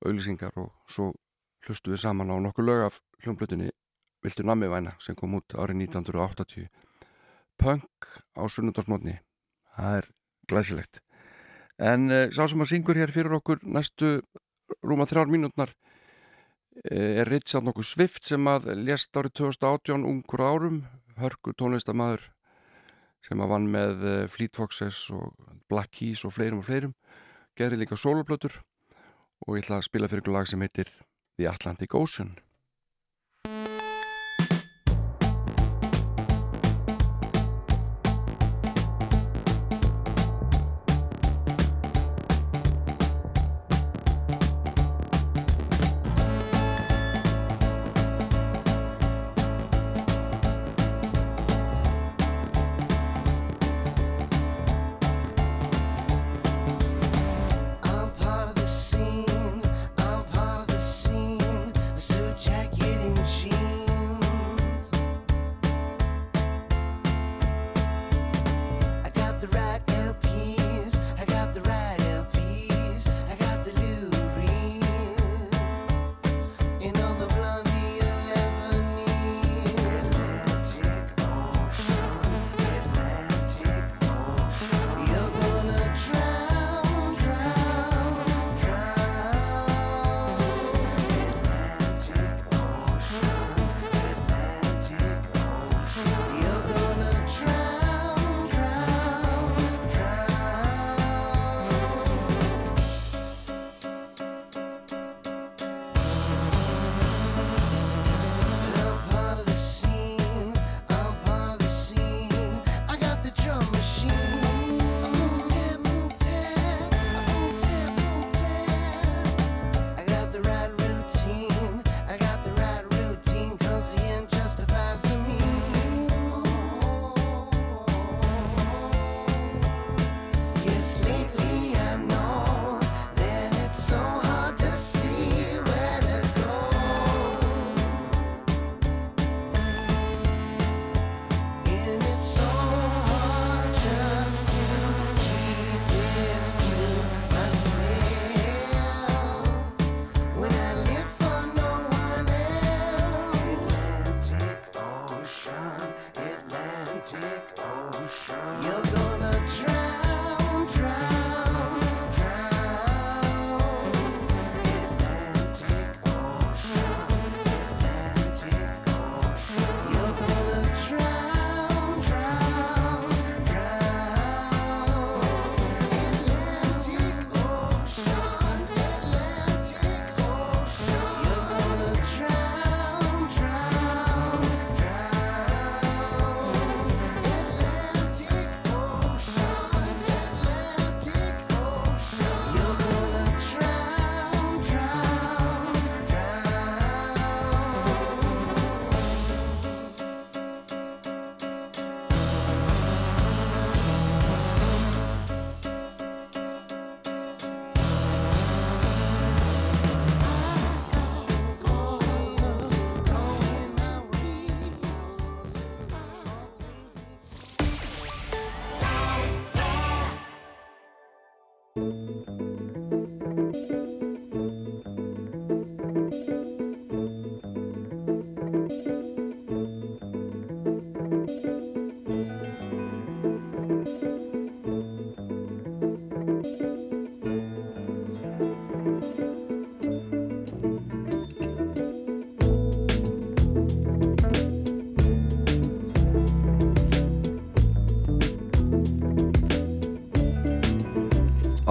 auðlýsingar 0.00 0.56
og 0.64 0.72
svo 0.88 1.12
hlustu 1.68 1.92
við 1.92 2.06
saman 2.08 2.32
á 2.32 2.40
nokkur 2.40 2.64
lög 2.64 2.88
af 2.88 3.02
hljómblutinni 3.20 3.68
Viltu 4.24 4.48
nammi 4.48 4.72
væna 4.72 4.96
sem 4.96 5.12
kom 5.12 5.36
út 5.36 5.60
árið 5.60 5.84
1980 5.92 6.87
punk 7.58 8.08
á 8.38 8.42
sunnundarsmotni 8.46 9.18
það 9.76 9.98
er 10.00 10.08
glæsilegt. 10.50 11.02
En 11.78 12.08
uh, 12.10 12.26
sá 12.34 12.46
sem 12.50 12.64
að 12.64 12.72
syngur 12.72 12.98
hér 12.98 13.12
fyrir 13.14 13.36
okkur 13.38 13.62
næstu 13.66 14.18
rúma 14.82 15.06
þrjár 15.08 15.30
mínútnar 15.30 15.74
uh, 15.74 17.20
er 17.20 17.30
Richard 17.30 17.66
nokkuð 17.66 17.90
Swift 17.90 18.26
sem 18.26 18.50
að 18.50 18.72
lést 18.80 19.14
árið 19.14 19.36
2018 19.44 20.06
ungur 20.08 20.42
árum 20.42 20.82
hörku 21.18 21.54
tónlistamæður 21.58 22.30
sem 23.26 23.40
að 23.42 23.52
vann 23.52 23.70
með 23.70 24.04
uh, 24.06 24.16
Fleet 24.30 24.58
Foxes 24.58 25.04
og 25.14 25.34
Black 25.70 25.94
Keys 25.98 26.24
og 26.26 26.34
fleirum 26.34 26.62
og 26.62 26.68
fleirum 26.68 26.96
gerði 27.58 27.82
líka 27.82 27.98
soloplötur 27.98 28.60
og 29.46 29.56
ég 29.56 29.64
ætla 29.64 29.78
að 29.78 29.88
spila 29.88 30.10
fyrir 30.10 30.24
ykkur 30.24 30.38
lag 30.38 30.50
sem 30.50 30.62
heitir 30.62 30.90
The 31.38 31.50
Atlantic 31.50 31.94
Ocean 31.94 32.36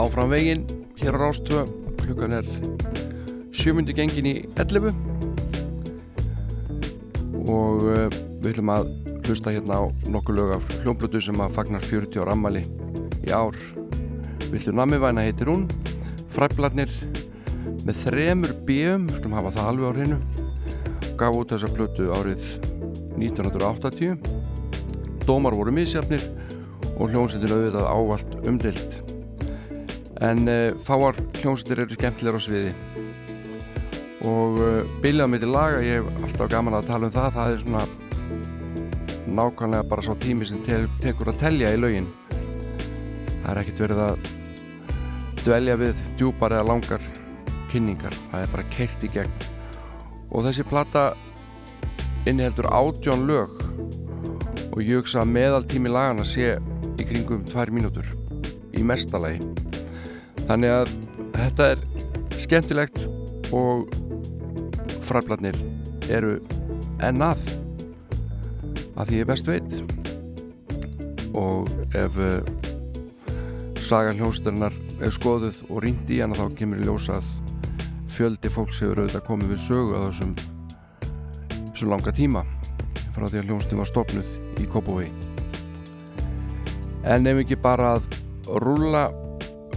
Áfram 0.08 0.30
veginn, 0.32 0.64
hér 0.96 1.20
á 1.20 1.28
Rástvö, 1.28 1.66
klukkan 2.00 2.32
er 2.32 2.46
sjömyndi 3.52 3.92
gengin 3.92 4.30
í 4.30 4.36
11 4.56 4.96
og 7.44 7.84
uh, 7.84 8.08
við 8.40 8.54
ætlum 8.54 8.72
að 8.72 8.88
hlusta 9.28 9.52
hérna 9.52 9.82
á 9.84 9.92
nokkuð 10.08 10.38
lög 10.38 10.54
af 10.56 10.70
hljómblötu 10.78 11.20
sem 11.26 11.44
að 11.44 11.58
fagnar 11.58 11.84
40 11.84 12.24
ára 12.24 12.38
ammali 12.38 12.64
í 13.20 13.34
ár. 13.36 13.60
Viltu 14.48 14.72
namivæna 14.72 15.28
heitir 15.28 15.52
hún, 15.52 15.68
fræblarnir 16.32 16.94
með 17.84 18.00
þremur 18.06 18.56
bíum, 18.64 19.10
skulum 19.12 19.36
hafa 19.42 19.58
það 19.58 19.72
alveg 19.74 19.92
á 19.92 19.96
hreinu, 19.98 20.22
gaf 21.20 21.36
út 21.36 21.52
þessa 21.52 21.74
blötu 21.76 22.14
árið 22.16 22.48
1980. 23.20 24.24
Dómar 25.28 25.60
voru 25.60 25.76
misjafnir 25.76 26.24
og 26.96 27.12
hljómsveitin 27.12 27.58
auðvitað 27.58 27.92
ávalt 27.92 28.40
umdilt 28.48 28.87
en 30.26 30.46
uh, 30.50 30.76
fáar 30.82 31.20
hljómsveitir 31.40 31.84
eru 31.84 31.98
skemmtilegar 31.98 32.40
á 32.40 32.42
sviði. 32.42 32.76
Og 34.28 34.62
uh, 34.62 34.96
byljaða 35.04 35.32
mig 35.34 35.44
til 35.44 35.52
laga 35.54 35.82
ég 35.86 36.02
hef 36.02 36.24
alltaf 36.26 36.54
gaman 36.54 36.80
að 36.80 36.90
tala 36.92 37.10
um 37.10 37.18
það. 37.18 37.34
Það 37.38 37.56
er 37.56 37.66
svona 37.66 37.86
nákvæmlega 39.28 39.90
bara 39.90 40.06
svo 40.06 40.16
tími 40.22 40.48
sem 40.48 40.64
te 40.66 40.86
tekur 41.04 41.34
að 41.34 41.44
telja 41.44 41.76
í 41.76 41.82
laugin 41.82 42.08
það 43.48 43.56
er 43.56 43.60
ekkert 43.62 43.82
verið 43.86 44.00
að 44.04 44.26
dvelja 45.40 45.76
við 45.80 46.00
djúpar 46.20 46.52
eða 46.58 46.68
langar 46.68 47.04
kynningar, 47.72 48.16
það 48.32 48.42
er 48.44 48.50
bara 48.52 48.66
keilt 48.74 49.06
í 49.08 49.10
gegn. 49.14 49.46
Og 50.36 50.44
þessi 50.44 50.66
plata 50.68 51.04
inniheldur 52.28 52.68
átjón 52.68 53.24
lög. 53.30 53.54
Og 54.74 54.82
ég 54.84 55.00
hugsa 55.00 55.24
að 55.24 55.32
meðaltími 55.38 55.94
lagana 55.94 56.28
sé 56.28 56.58
í 57.00 57.08
kringum 57.08 57.48
tvær 57.48 57.72
mínútur. 57.72 58.12
Í 58.76 58.84
mestalagi 58.84 59.40
þannig 60.48 60.74
að 60.74 60.92
þetta 61.36 61.70
er 61.74 61.84
skemmtilegt 62.42 63.04
og 63.56 63.92
fræflarnir 65.08 65.58
eru 66.12 66.38
enn 67.04 67.24
að 67.24 67.44
því 68.98 69.20
ég 69.20 69.30
best 69.30 69.50
veit. 69.50 69.76
Og 71.38 71.70
ef 71.96 72.18
uh, 72.18 72.40
sagan 73.84 74.18
hljóstarinnar 74.18 74.74
er 75.04 75.14
skoðuð 75.14 75.62
og 75.70 75.84
rýnd 75.86 76.10
í 76.10 76.22
hana 76.24 76.38
þá 76.38 76.56
kemur 76.58 76.82
í 76.82 76.88
ljósa 76.88 77.20
að 77.20 77.30
fjöldi 78.18 78.50
fólks 78.50 78.82
hefur 78.82 79.04
auðvitað 79.04 79.28
komið 79.28 79.54
við 79.54 79.62
sögu 79.68 79.94
að 80.00 80.08
þessum, 80.08 80.34
þessum 81.70 81.92
langa 81.94 82.14
tíma 82.18 82.42
frá 83.14 83.28
því 83.28 83.44
að 83.44 83.52
hljónstin 83.52 83.82
var 83.84 83.90
stopnuð 83.92 84.34
í 84.58 84.66
Kópavói 84.72 85.12
en 87.08 87.30
ef 87.30 87.44
ekki 87.44 87.60
bara 87.62 87.94
að 87.98 88.10
rúla 88.64 89.06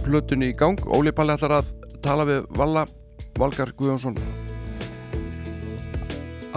plötunni 0.05 0.51
í 0.51 0.57
gang. 0.57 0.79
Óli 0.87 1.13
Palli 1.15 1.35
ætlar 1.35 1.59
að 1.61 1.73
tala 2.01 2.25
við 2.27 2.47
Valla 2.57 2.85
Valgar 3.39 3.71
Guðjónsson 3.77 4.17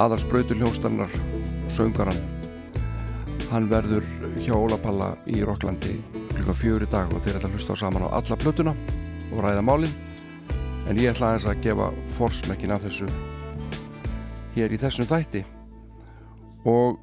aðalsbrautur 0.00 0.58
hljómstarnar 0.58 1.12
söngaran 1.70 2.18
hann 3.52 3.68
verður 3.70 4.06
hjá 4.42 4.54
Óla 4.56 4.78
Palla 4.82 5.12
í 5.30 5.44
Rokklandi 5.46 6.00
klukka 6.32 6.54
fjögur 6.58 6.86
í 6.86 6.90
dag 6.90 7.12
og 7.14 7.22
þeir 7.22 7.38
ætla 7.38 7.50
að 7.50 7.54
hlusta 7.54 7.76
á 7.78 7.82
saman 7.84 8.06
á 8.10 8.14
alla 8.18 8.38
plötuna 8.40 8.74
og 9.30 9.44
ræða 9.44 9.62
málin. 9.62 9.94
En 10.90 10.98
ég 10.98 11.12
ætla 11.12 11.30
aðeins 11.30 11.46
að 11.48 11.62
gefa 11.62 11.86
forsmekkin 12.16 12.74
af 12.74 12.82
þessu 12.84 13.06
hér 14.56 14.74
í 14.74 14.80
þessum 14.82 15.08
þætti. 15.08 15.44
Og 16.66 16.98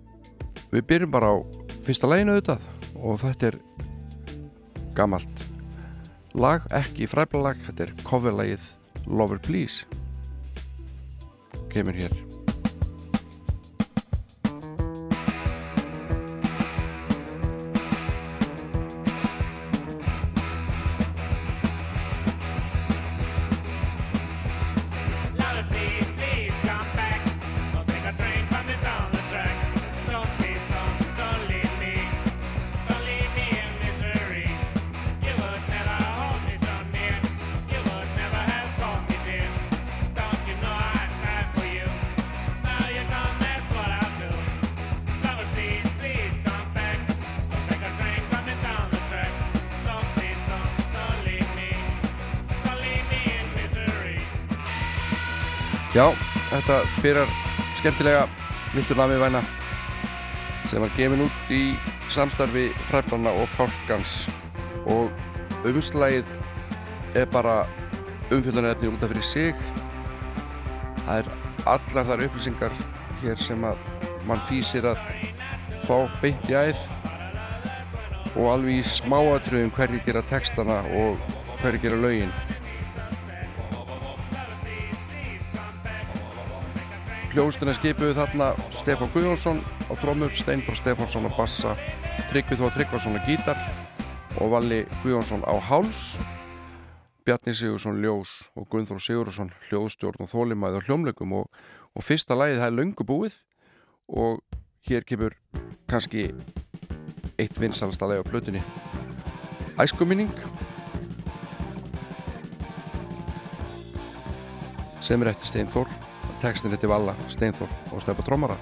við 0.73 0.85
byrjum 0.91 1.15
bara 1.15 1.31
á 1.31 1.35
fyrsta 1.85 2.11
læginu 2.11 2.35
auðvitað 2.35 2.67
og 2.99 3.23
þetta 3.23 3.51
er 3.53 3.59
gamalt 4.97 5.50
lag, 6.37 6.67
ekki 6.71 7.07
fræblalag 7.11 7.59
þetta 7.67 7.87
er 7.87 7.95
coverlagið 8.07 8.67
Lover 9.07 9.41
Please. 9.41 9.87
Kemur 11.71 11.95
hér 11.95 12.30
skemmtilega 57.81 58.27
Viltur 58.75 58.99
nafið 58.99 59.23
væna 59.23 59.39
sem 60.69 60.83
var 60.83 60.91
gefin 60.93 61.23
út 61.25 61.49
í 61.51 61.73
samstarfi 62.13 62.67
fræblanna 62.87 63.33
og 63.41 63.49
fálkans. 63.49 64.29
Og 64.85 65.09
umslægið 65.65 66.29
er 67.17 67.25
bara 67.33 67.63
umfjöldunarefni 68.29 68.91
út 68.93 69.03
af 69.03 69.11
fyrir 69.11 69.25
sig. 69.25 69.65
Það 71.01 71.17
er 71.17 71.31
allar 71.73 72.07
þar 72.11 72.23
upplýsingar 72.27 72.77
hér 73.23 73.41
sem 73.41 73.65
að 73.65 73.81
mann 74.29 74.45
fýsir 74.45 74.85
að 74.93 75.01
fá 75.87 76.05
beint 76.21 76.53
í 76.53 76.55
æð 76.61 76.85
og 78.37 78.45
alveg 78.53 78.77
í 78.77 78.87
smáatröðum 78.93 79.73
hverju 79.75 80.05
gera 80.05 80.21
textana 80.29 80.83
og 81.01 81.17
hverju 81.63 81.81
gera 81.81 81.99
lögin 82.05 82.31
Hljóðstina 87.31 87.71
skipuðu 87.71 88.11
þarna 88.17 88.49
Stefán 88.75 89.07
Guðjónsson 89.13 89.61
á 89.87 89.95
trómur, 90.01 90.33
Steinfór 90.35 90.75
Stefánsson 90.75 91.29
á 91.29 91.31
bassa, 91.31 91.77
Tryggvi 92.27 92.57
Þó 92.59 92.65
Tryggvason 92.75 93.15
á 93.15 93.23
gítar 93.23 93.61
og 94.43 94.51
Valli 94.51 94.81
Guðjónsson 94.99 95.45
á 95.47 95.55
háls, 95.63 96.19
Bjarni 97.23 97.55
Sigursson 97.55 98.01
ljós 98.03 98.33
og 98.59 98.67
Gunnþór 98.67 98.99
Sigursson 98.99 99.53
hljóðstjórn 99.69 100.25
og 100.25 100.31
þólimæði 100.33 100.83
á 100.83 100.85
hljómleikum. 100.89 101.37
Og, 101.39 101.47
og 101.95 102.03
fyrsta 102.03 102.35
lagið 102.35 102.59
það 102.59 102.67
er 102.67 102.77
löngu 102.81 103.07
búið 103.07 103.39
og 104.11 104.43
hér 104.91 105.07
kemur 105.07 105.39
kannski 105.87 106.33
eitt 107.39 107.55
vinsalasta 107.55 108.11
lag 108.11 108.19
á 108.19 108.27
plötunni. 108.27 108.59
Æskuminning. 109.79 110.35
Sem 114.99 115.21
er 115.23 115.31
eftir 115.31 115.47
Steinþór 116.41 116.71
Tekstin 116.71 116.73
er 116.73 116.89
Valla, 116.89 117.13
Steinþór 117.29 117.69
og 117.93 118.01
Stefán 118.01 118.25
Trómara 118.25 118.55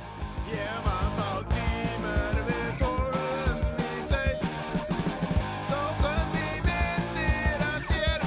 Ég 0.51 0.67
man 0.83 1.13
þá 1.15 1.29
tímur 1.47 2.35
við 2.47 2.71
tórum 2.81 3.61
í 3.79 4.01
deit 4.09 4.43
Tókum 5.69 6.33
í 6.35 6.59
myndir 6.65 7.63
af 7.63 7.87
þér 7.87 8.21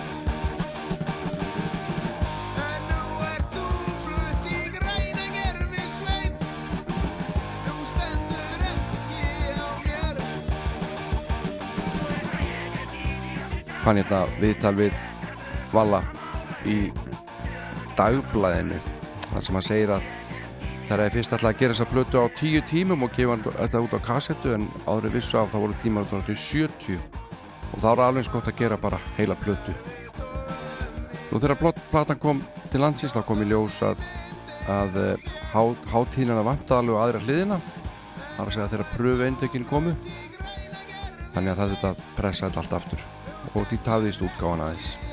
En 2.65 2.81
nú 2.89 3.03
ert 3.27 3.53
þú 3.53 3.67
flutt 4.07 4.49
í 4.49 4.63
græna 4.79 5.27
gerfi 5.37 5.85
sveit 5.99 6.49
Nú 7.67 7.77
stendur 7.93 8.65
ekki 8.71 9.29
á 9.53 9.69
mér 9.85 10.17
fann 13.85 14.01
hérna 14.01 14.25
viðtal 14.41 14.75
við 14.81 14.97
Valla 15.77 16.01
í 16.65 16.89
dagblæðinu 18.01 18.81
þar 19.33 19.47
sem 19.47 19.59
hann 19.59 19.67
segir 19.67 19.93
að 19.97 20.07
þegar 20.87 21.05
ég 21.07 21.15
fyrst 21.17 21.35
ætlaði 21.37 21.55
að 21.55 21.61
gera 21.63 21.75
þessa 21.75 21.91
blötu 21.93 22.21
á 22.21 22.27
tíu 22.37 22.63
tímum 22.69 23.05
og 23.07 23.17
gefa 23.17 23.37
þetta 23.49 23.83
út 23.87 23.97
á 23.97 24.07
kassettu 24.07 24.55
en 24.57 24.69
áður 24.85 25.15
vissu 25.17 25.39
af 25.41 25.53
það 25.53 25.65
voru 25.65 25.77
tímar 25.83 26.07
út 26.07 26.13
á 26.13 26.37
70 26.37 26.99
og 27.73 27.79
þá 27.81 27.87
er 27.93 28.03
alveg 28.07 28.23
eins 28.23 28.33
gott 28.33 28.51
að 28.51 28.59
gera 28.59 28.77
bara 28.81 28.99
heila 29.17 29.37
plötu. 29.41 29.75
Nú 31.31 31.41
þegar 31.41 31.73
platan 31.93 32.21
kom 32.21 32.43
til 32.73 32.83
landsins 32.83 33.15
þá 33.17 33.23
kom 33.25 33.41
í 33.41 33.47
ljós 33.49 33.79
að, 33.87 34.03
að 34.69 34.99
eh, 35.01 35.31
há, 35.55 35.63
hátíðina 35.95 36.45
vantaði 36.45 36.83
alveg 36.83 37.01
aðra 37.07 37.23
hliðina. 37.25 37.61
Þar 38.37 38.45
að 38.45 38.53
segja 38.59 38.69
þegar 38.75 38.93
pröfu 38.97 39.27
eintökin 39.29 39.65
komu. 39.71 39.95
Þannig 41.33 41.55
að 41.55 41.63
það 41.63 41.73
þetta 41.77 41.95
að 41.95 42.05
pressa 42.19 42.51
þetta 42.51 42.63
allt 42.67 42.77
aftur. 42.83 43.09
Og 43.55 43.65
því 43.71 43.81
tafiðist 43.89 44.27
útgáfan 44.29 44.67
aðeins 44.67 45.12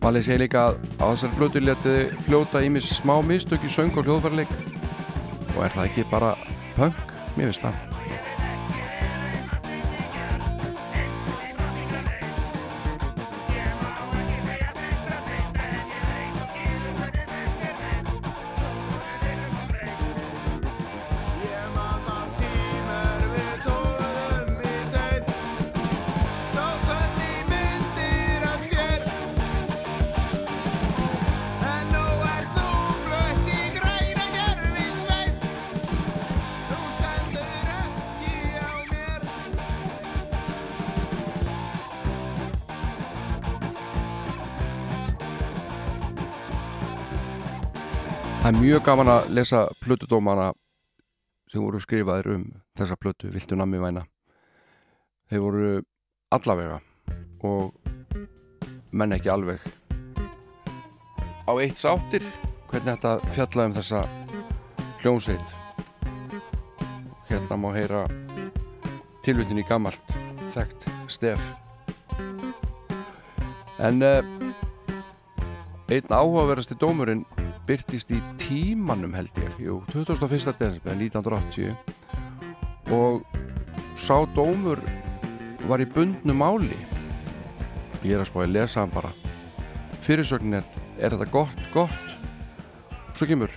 Valið 0.00 0.24
segir 0.24 0.40
líka 0.40 0.62
að 0.70 0.78
á 0.96 1.04
þessari 1.12 1.36
blötu 1.36 1.60
letiði 1.60 2.04
fljóta 2.24 2.62
ímis 2.64 2.88
smá 2.96 3.18
mistök 3.20 3.68
í 3.68 3.72
söng 3.72 3.92
og 4.00 4.08
hljóðfærleik 4.08 4.56
og 5.52 5.62
er 5.66 5.76
það 5.76 5.86
ekki 5.90 6.08
bara 6.08 6.34
punk? 6.78 7.16
Mér 7.36 7.50
finnst 7.50 7.66
það 7.68 7.89
mjög 48.70 48.84
gaman 48.86 49.08
að 49.10 49.30
lesa 49.34 49.60
plötudómana 49.82 50.52
sem 51.50 51.58
voru 51.58 51.80
skrifaðir 51.82 52.28
um 52.36 52.42
þessa 52.78 52.94
plötu, 52.94 53.26
Viltu 53.34 53.56
nammi 53.58 53.80
væna. 53.82 54.04
Þeir 55.26 55.40
voru 55.42 55.70
allavega 56.30 56.76
og 57.42 57.72
menn 58.94 59.16
ekki 59.16 59.32
alveg 59.32 59.64
á 61.50 61.52
eitt 61.58 61.82
sáttir 61.82 62.22
hvernig 62.70 62.92
þetta 62.92 63.16
fjalla 63.34 63.66
um 63.66 63.74
þessa 63.74 64.04
hljónsveit. 65.02 65.56
Hérna 67.26 67.58
má 67.58 67.72
heyra 67.74 68.04
tilvitin 69.26 69.64
í 69.64 69.66
gamalt 69.66 70.14
þekkt 70.54 70.86
stef. 71.10 71.42
En 73.82 73.98
uh, 73.98 74.49
einn 75.90 76.12
áhugaverðasti 76.14 76.76
dómurinn 76.78 77.24
byrtist 77.66 78.12
í 78.14 78.20
tímanum 78.38 79.14
held 79.16 79.34
ég, 79.42 79.56
jú, 79.58 79.80
21. 79.90 80.30
desember 80.30 80.94
1980 80.94 81.74
og 82.94 83.24
sá 83.98 84.22
dómur 84.36 84.78
var 85.66 85.82
í 85.82 85.88
bundnu 85.90 86.34
máli. 86.34 86.78
Ég 88.04 88.14
er 88.14 88.22
að 88.22 88.30
spá 88.30 88.40
að 88.44 88.54
lesa 88.54 88.80
hann 88.84 88.94
bara. 88.94 89.10
Fyrirsögnin 90.06 90.60
er, 90.60 90.66
er 91.02 91.10
þetta 91.14 91.28
gott, 91.34 91.60
gott. 91.74 92.06
Svo 93.18 93.26
kemur 93.28 93.52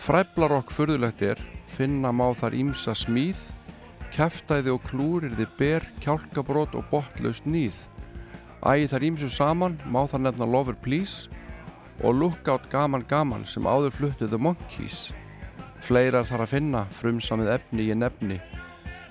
fræblarokk 0.00 0.70
furðulegt 0.76 1.24
er 1.24 1.40
finna 1.72 2.12
má 2.12 2.28
þar 2.36 2.58
ímsa 2.60 2.92
smíð. 2.96 3.40
Kæftæði 4.12 4.70
og 4.74 4.84
klúrirði 4.90 5.48
ber 5.56 5.88
kjálkabrót 6.04 6.76
og 6.76 6.84
botlaust 6.92 7.48
nýð 7.48 7.88
ægi 8.62 8.90
þar 8.92 9.06
ímsu 9.08 9.28
saman 9.32 9.78
má 9.90 10.04
þar 10.06 10.28
nefna 10.28 10.46
Lover 10.46 10.76
Please 10.78 11.30
og 12.02 12.14
Lookout 12.18 12.68
Gaman 12.70 13.04
Gaman 13.08 13.44
sem 13.46 13.66
áður 13.66 13.94
fluttu 13.94 14.28
The 14.28 14.38
Monkeys. 14.38 15.12
Fleirar 15.82 16.26
þarf 16.26 16.46
að 16.46 16.52
finna 16.56 16.82
frumsamið 16.90 17.52
efni 17.56 17.88
í 17.90 17.98
nefni. 17.98 18.38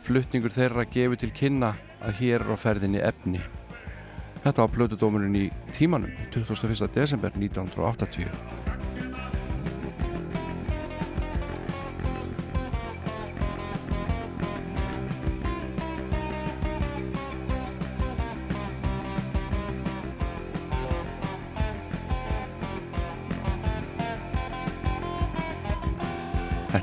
Flutningur 0.04 0.54
þeirra 0.56 0.88
gefur 0.92 1.20
til 1.20 1.32
kynna 1.36 1.74
að 2.02 2.22
hér 2.22 2.46
er 2.46 2.56
á 2.56 2.58
ferðinni 2.60 3.04
efni. 3.04 3.44
Þetta 4.42 4.64
var 4.64 4.74
plötudómurinn 4.74 5.38
í 5.38 5.46
tímanum 5.76 6.12
21. 6.34 6.90
desember 6.96 7.36
1980. 7.38 8.61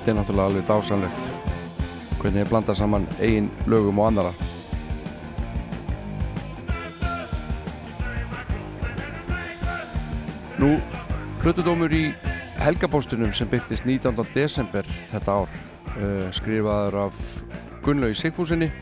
Þetta 0.09 0.17
er 0.17 0.23
náttúrulega 0.23 0.49
alveg 0.49 0.65
dásanlegt 0.65 2.21
hvernig 2.23 2.41
ég 2.41 2.49
blanda 2.49 2.75
saman 2.75 3.03
eigin 3.21 3.51
lögum 3.69 3.99
og 4.01 4.07
annara 4.09 4.31
Nú, 10.57 10.71
plötudómur 11.43 11.93
í 11.93 12.01
helgabóstunum 12.57 13.37
sem 13.37 13.53
byrtist 13.53 13.85
19. 13.85 14.25
desember 14.33 14.89
þetta 15.13 15.37
ár 15.43 15.53
uh, 15.53 16.33
skrifaður 16.41 16.99
af 17.05 17.21
Gunnlaug 17.85 18.17
Sigfúsinni 18.17 18.73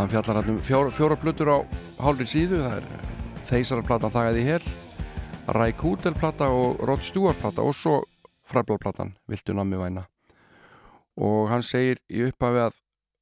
hann 0.00 0.08
fjallar 0.16 0.40
hann 0.40 0.54
um 0.54 0.64
fjóra, 0.64 0.88
fjóra 0.88 1.20
plötur 1.20 1.52
á 1.52 1.58
hálfri 2.00 2.32
síðu 2.38 2.64
það 2.64 2.80
er 2.80 2.90
Þeysarplatan 3.52 4.16
þagaði 4.16 4.46
í 4.46 4.50
hel 4.54 4.60
Ræ 5.60 5.70
Kútelplata 5.76 6.48
og 6.48 6.80
Rod 6.88 7.04
Stewart 7.04 7.44
plata 7.44 7.60
og 7.60 7.76
svo 7.76 8.00
fræbladplatan 8.46 9.14
Viltu 9.30 9.54
nammi 9.56 9.78
væna? 9.80 10.06
Og 11.16 11.48
hann 11.50 11.64
segir 11.64 12.00
í 12.12 12.26
upphafi 12.28 12.62
að 12.66 12.78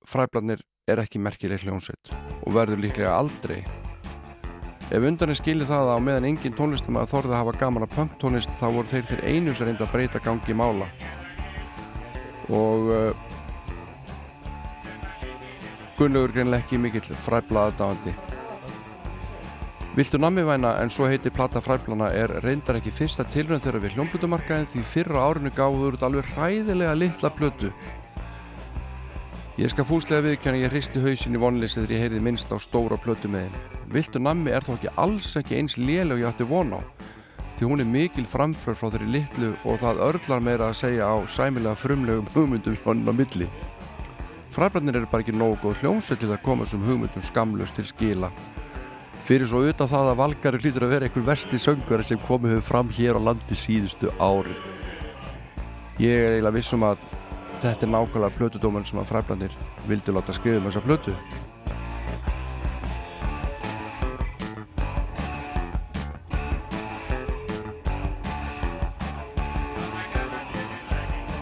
fræbladnir 0.08 0.64
er 0.90 1.00
ekki 1.00 1.22
merkileg 1.22 1.62
hljónsveit 1.64 2.12
og 2.44 2.52
verður 2.56 2.82
líklega 2.84 3.14
aldrei. 3.16 3.62
Ef 4.92 5.00
undan 5.00 5.32
er 5.32 5.38
skilið 5.38 5.70
það 5.70 5.88
að 5.88 5.96
á 5.96 6.04
meðan 6.06 6.26
engin 6.28 6.56
tónlistamæður 6.58 7.12
þorði 7.14 7.32
að 7.32 7.40
hafa 7.40 7.54
gaman 7.62 7.86
að 7.86 7.94
punk 7.94 8.18
tónlist 8.20 8.58
þá 8.60 8.66
voru 8.66 8.90
þeir 8.90 9.06
þeir 9.08 9.22
einu 9.30 9.54
sem 9.54 9.68
reynda 9.70 9.86
að 9.86 9.94
breyta 9.94 10.20
gangi 10.26 10.56
mála. 10.58 10.90
Og 12.52 12.90
uh, 12.92 13.32
Gunnlaugur 15.96 16.34
greinlega 16.34 16.66
ekki 16.66 16.82
mikill 16.82 17.16
fræblaðadáandi 17.24 18.12
Viltu 19.94 20.18
nammivæna 20.18 20.72
en 20.82 20.90
svo 20.90 21.06
heitir 21.06 21.30
plata 21.30 21.60
fræflana 21.62 22.08
er 22.18 22.32
reyndar 22.42 22.80
ekki 22.80 22.90
fyrsta 22.90 23.22
tilrönd 23.30 23.62
þegar 23.62 23.84
við 23.84 23.92
hljómblutumarkaðin 23.94 24.66
því 24.72 24.80
fyrra 24.90 25.20
árinu 25.28 25.52
gáður 25.54 25.94
út 25.94 26.02
alveg 26.02 26.32
hræðilega 26.32 26.96
litla 26.98 27.30
plötu. 27.30 27.68
Ég 29.54 29.70
skal 29.70 29.86
fúslega 29.86 30.24
viðkjanna 30.24 30.64
ég 30.64 30.74
hristi 30.74 30.98
hausin 30.98 31.38
í 31.38 31.42
vonleysi 31.44 31.78
þegar 31.78 31.94
ég 31.94 32.02
heyrði 32.02 32.22
minnst 32.26 32.50
á 32.50 32.58
stóra 32.58 32.98
plötu 32.98 33.30
með 33.30 33.46
henn. 33.46 33.60
Viltu 33.94 34.18
nammi 34.18 34.50
er 34.50 34.66
þó 34.66 34.72
ekki 34.74 34.90
alls 35.04 35.30
ekki 35.38 35.60
eins 35.60 35.78
léleg 35.78 36.24
ég 36.24 36.32
átti 36.32 36.48
von 36.48 36.74
á 36.74 36.82
því 37.54 37.70
hún 37.70 37.84
er 37.84 37.86
mikil 37.86 38.26
framfrör 38.26 38.74
frá 38.74 38.88
þeirri 38.90 39.12
litlu 39.14 39.52
og 39.62 39.78
það 39.78 40.02
örlar 40.08 40.42
meira 40.42 40.72
að 40.72 40.80
segja 40.80 41.06
á 41.06 41.22
sæmilega 41.30 41.78
frumlegum 41.78 42.26
hugmyndum 42.34 42.74
hjónum 42.82 43.14
á 43.14 43.18
milli. 43.22 43.46
Fræflarnir 44.50 44.98
eru 44.98 45.06
bara 45.06 45.22
ekki 45.22 45.38
nógu 45.38 45.60
góð 45.62 45.84
hljómsveit 45.84 46.18
til 46.18 46.34
að 46.34 46.42
koma 46.42 46.66
þessum 46.66 46.82
hugmyndum 46.88 47.22
skamlust 47.30 47.78
til 47.78 47.86
skila 47.86 48.34
fyrir 49.24 49.48
svo 49.48 49.62
auðvitað 49.62 49.92
það 49.94 50.12
að 50.12 50.20
Valgari 50.20 50.62
hlýtur 50.62 50.86
að 50.86 50.94
vera 50.94 51.08
einhver 51.08 51.26
versti 51.32 51.60
söngari 51.62 52.04
sem 52.04 52.20
komið 52.28 52.58
hefur 52.58 52.68
fram 52.68 52.92
hér 52.92 53.16
á 53.16 53.26
landi 53.30 53.56
síðustu 53.56 54.12
ári 54.20 54.54
ég 56.02 56.10
er 56.10 56.32
eiginlega 56.34 56.56
vissum 56.56 56.82
að 56.84 57.02
þetta 57.62 57.86
er 57.86 57.90
nákvæmlega 57.92 58.36
plötudóman 58.36 58.86
sem 58.86 58.98
að 58.98 59.10
fræblandir 59.12 59.52
vildu 59.88 60.12
láta 60.12 60.34
skrifa 60.34 60.58
um 60.58 60.66
þessa 60.68 60.82
plötu. 60.84 61.14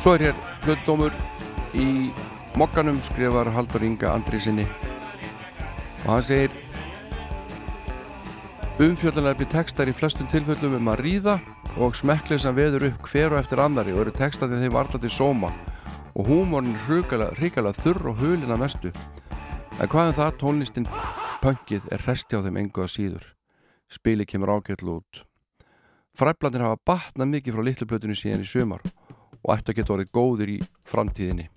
Svo 0.02 0.16
er 0.16 0.26
hér 0.28 0.38
plötudómur 0.64 1.16
í 1.72 2.10
mokkanum 2.58 3.00
skrifar 3.06 3.50
Haldur 3.54 3.86
Inga 3.86 4.12
Andrísinni 4.12 4.66
og 6.04 6.08
hann 6.10 6.26
segir 6.26 6.54
Umfjöldunarbi 8.80 9.44
textar 9.52 9.84
í 9.84 9.92
flestum 9.92 10.24
tilfellum 10.32 10.78
um 10.78 10.86
að 10.88 11.02
ríða 11.04 11.34
og 11.76 11.92
smekkleisan 11.92 12.54
veður 12.56 12.86
upp 12.88 13.10
hver 13.10 13.34
og 13.34 13.42
eftir 13.42 13.60
annari 13.60 13.92
og 13.92 14.00
eru 14.06 14.14
textandi 14.16 14.56
þeim 14.62 14.78
alltaf 14.80 15.02
til 15.02 15.10
sóma 15.12 15.50
og 16.16 16.30
húmornin 16.30 16.78
hrikalega 16.86 17.74
þurr 17.76 18.08
og 18.14 18.24
hulina 18.24 18.56
mestu. 18.56 18.88
En 19.76 19.92
hvaðan 19.92 20.14
um 20.14 20.16
það 20.16 20.40
tónlistin 20.40 20.88
pöngið 21.44 21.92
er 21.92 22.06
resti 22.08 22.40
á 22.40 22.44
þeim 22.48 22.62
engu 22.64 22.86
að 22.86 22.92
síður. 22.96 23.28
Spili 23.92 24.24
kemur 24.24 24.56
ágjörlu 24.56 24.96
út. 25.02 25.22
Fræblandir 26.16 26.64
hafa 26.64 26.80
batnað 26.80 27.32
mikið 27.36 27.58
frá 27.58 27.68
litluplötunni 27.68 28.16
síðan 28.16 28.44
í 28.44 28.48
sömar 28.48 28.80
og 29.42 29.52
ættu 29.52 29.76
að 29.76 29.82
geta 29.82 29.98
orðið 29.98 30.14
góður 30.16 30.56
í 30.56 30.60
framtíðinni. 30.88 31.50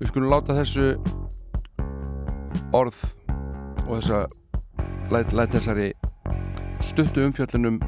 Við 0.00 0.10
skulum 0.10 0.32
láta 0.34 0.58
þessu 0.58 0.96
orð 2.74 3.04
og 3.86 4.00
þessa 4.00 4.26
læt, 5.10 5.32
læt 5.32 5.56
þessari 5.56 5.90
stuttu 6.84 7.24
umfjöllunum 7.24 7.80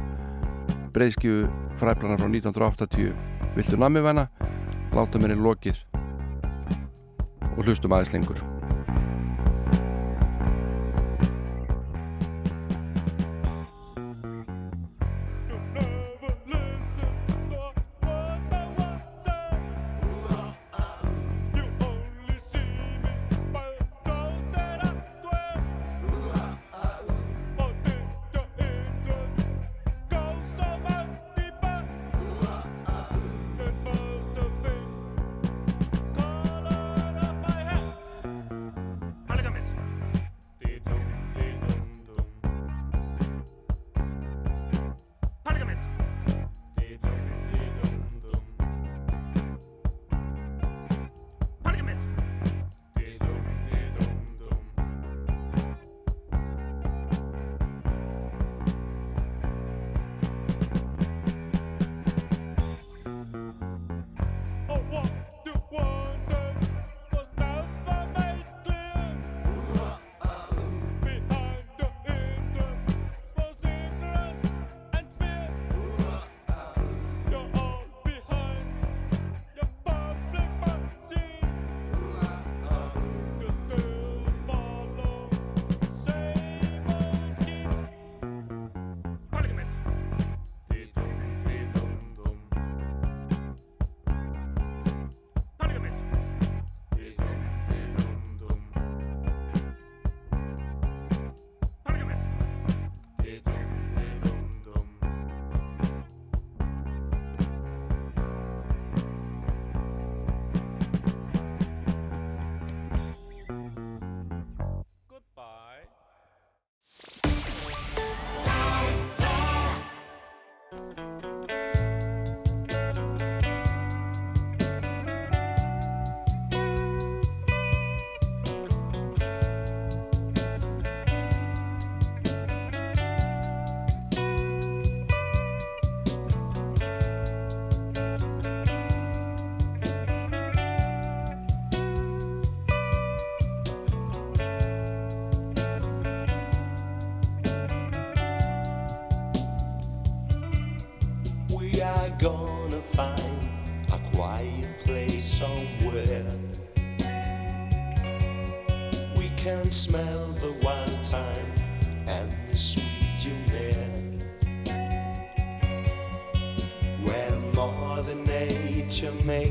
breyðskjöfu 0.94 1.48
fræplanar 1.80 2.20
frá 2.20 2.28
1980 2.32 3.14
viltu 3.56 3.80
namiðvæna 3.80 4.28
láta 4.96 5.20
mér 5.20 5.36
í 5.36 5.40
lokið 5.40 5.82
og 7.56 7.64
hlustum 7.64 7.96
aðeins 7.96 8.14
lengur. 8.16 8.55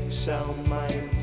it's 0.06 0.28
on 0.28 0.68
my 0.68 1.15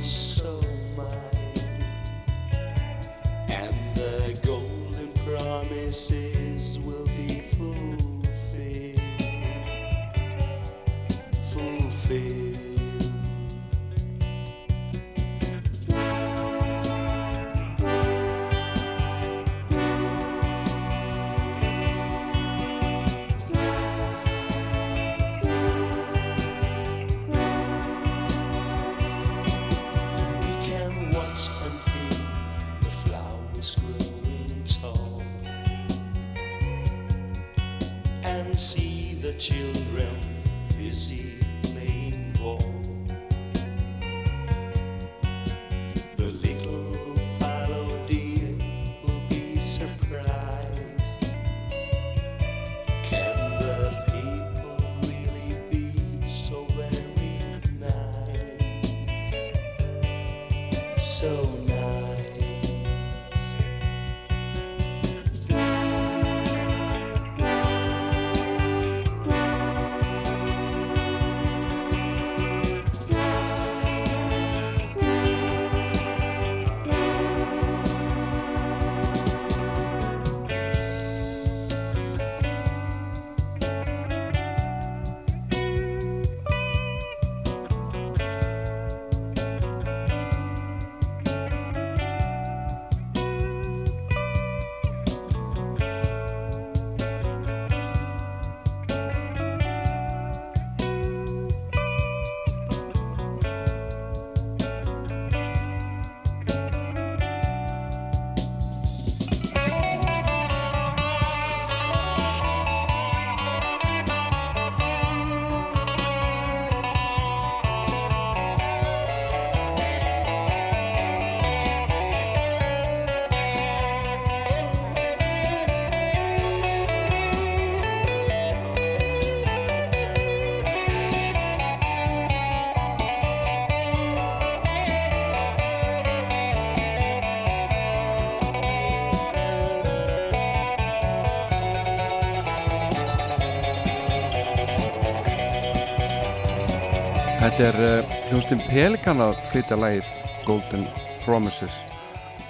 Þetta 147.63 147.79
er 147.79 148.01
uh, 148.03 148.15
hljóðstinn 148.27 148.61
Pelikan 148.67 149.23
að 149.23 149.37
flytja 149.47 149.77
lægið 149.79 150.07
Golden 150.43 150.81
Promises. 151.23 151.77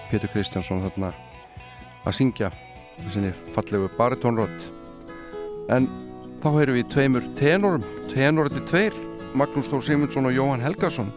Pétur 0.09 0.31
Kristjánsson 0.33 0.81
þarna 0.81 1.11
að 2.01 2.15
syngja 2.17 2.49
sinni 3.13 3.29
fallegu 3.53 3.91
baritónrödd. 3.93 4.65
En 5.69 5.85
þá 6.41 6.47
heyrum 6.55 6.79
við 6.79 6.89
tveimur 6.95 7.29
tenorum. 7.37 7.85
Tenoröndi 8.09 8.65
tveir 8.71 8.97
Magnús 9.37 9.69
Þór 9.69 9.85
Simundsson 9.85 10.31
og 10.31 10.33
Jóhann 10.33 10.65
Helgason 10.65 11.13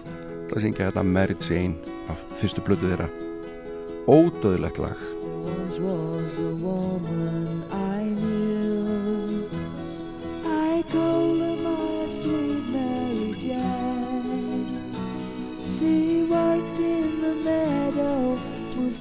það 0.52 0.66
syngja 0.66 0.90
þetta 0.90 1.08
Mary 1.16 1.40
Jane 1.40 1.96
af 2.12 2.20
fyrstu 2.36 2.66
blödu 2.68 2.92
þeirra. 2.92 3.08
Ódöðlegt 4.04 4.82
lag. 4.84 5.00
Once 5.40 5.80
was 5.80 6.36
a 6.44 6.52
woman 6.60 7.64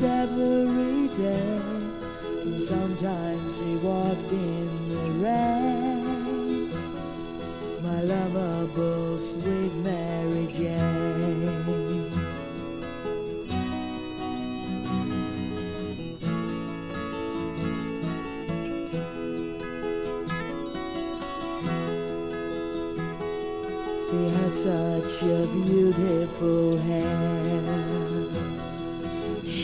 every 0.01 1.07
day. 1.15 1.59
And 2.43 2.61
sometimes 2.61 3.59
he 3.59 3.77
walked 3.77 4.31
in 4.31 4.89
the 4.89 5.11
rain. 5.23 6.69
My 7.81 8.01
lovable 8.01 9.19
sweet 9.19 9.73
Mary 9.83 10.47
Jane. 10.51 12.11
She 24.07 24.29
had 24.29 24.55
such 24.55 25.23
a 25.23 25.47
beautiful 25.47 26.77
hair, 26.77 27.84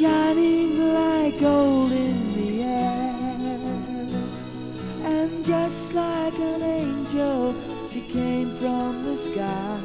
shining 0.01 0.93
like 0.95 1.39
gold 1.39 1.91
in 1.91 2.33
the 2.33 2.63
air. 2.63 3.13
And 5.03 5.45
just 5.45 5.93
like 5.93 6.33
an 6.39 6.63
angel, 6.63 7.53
she 7.87 8.01
came 8.01 8.51
from 8.55 9.03
the 9.03 9.15
sky 9.15 9.79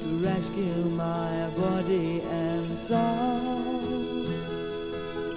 to 0.00 0.06
rescue 0.28 0.84
my 0.96 1.50
body 1.58 2.22
and 2.22 2.76
soul, 2.76 4.24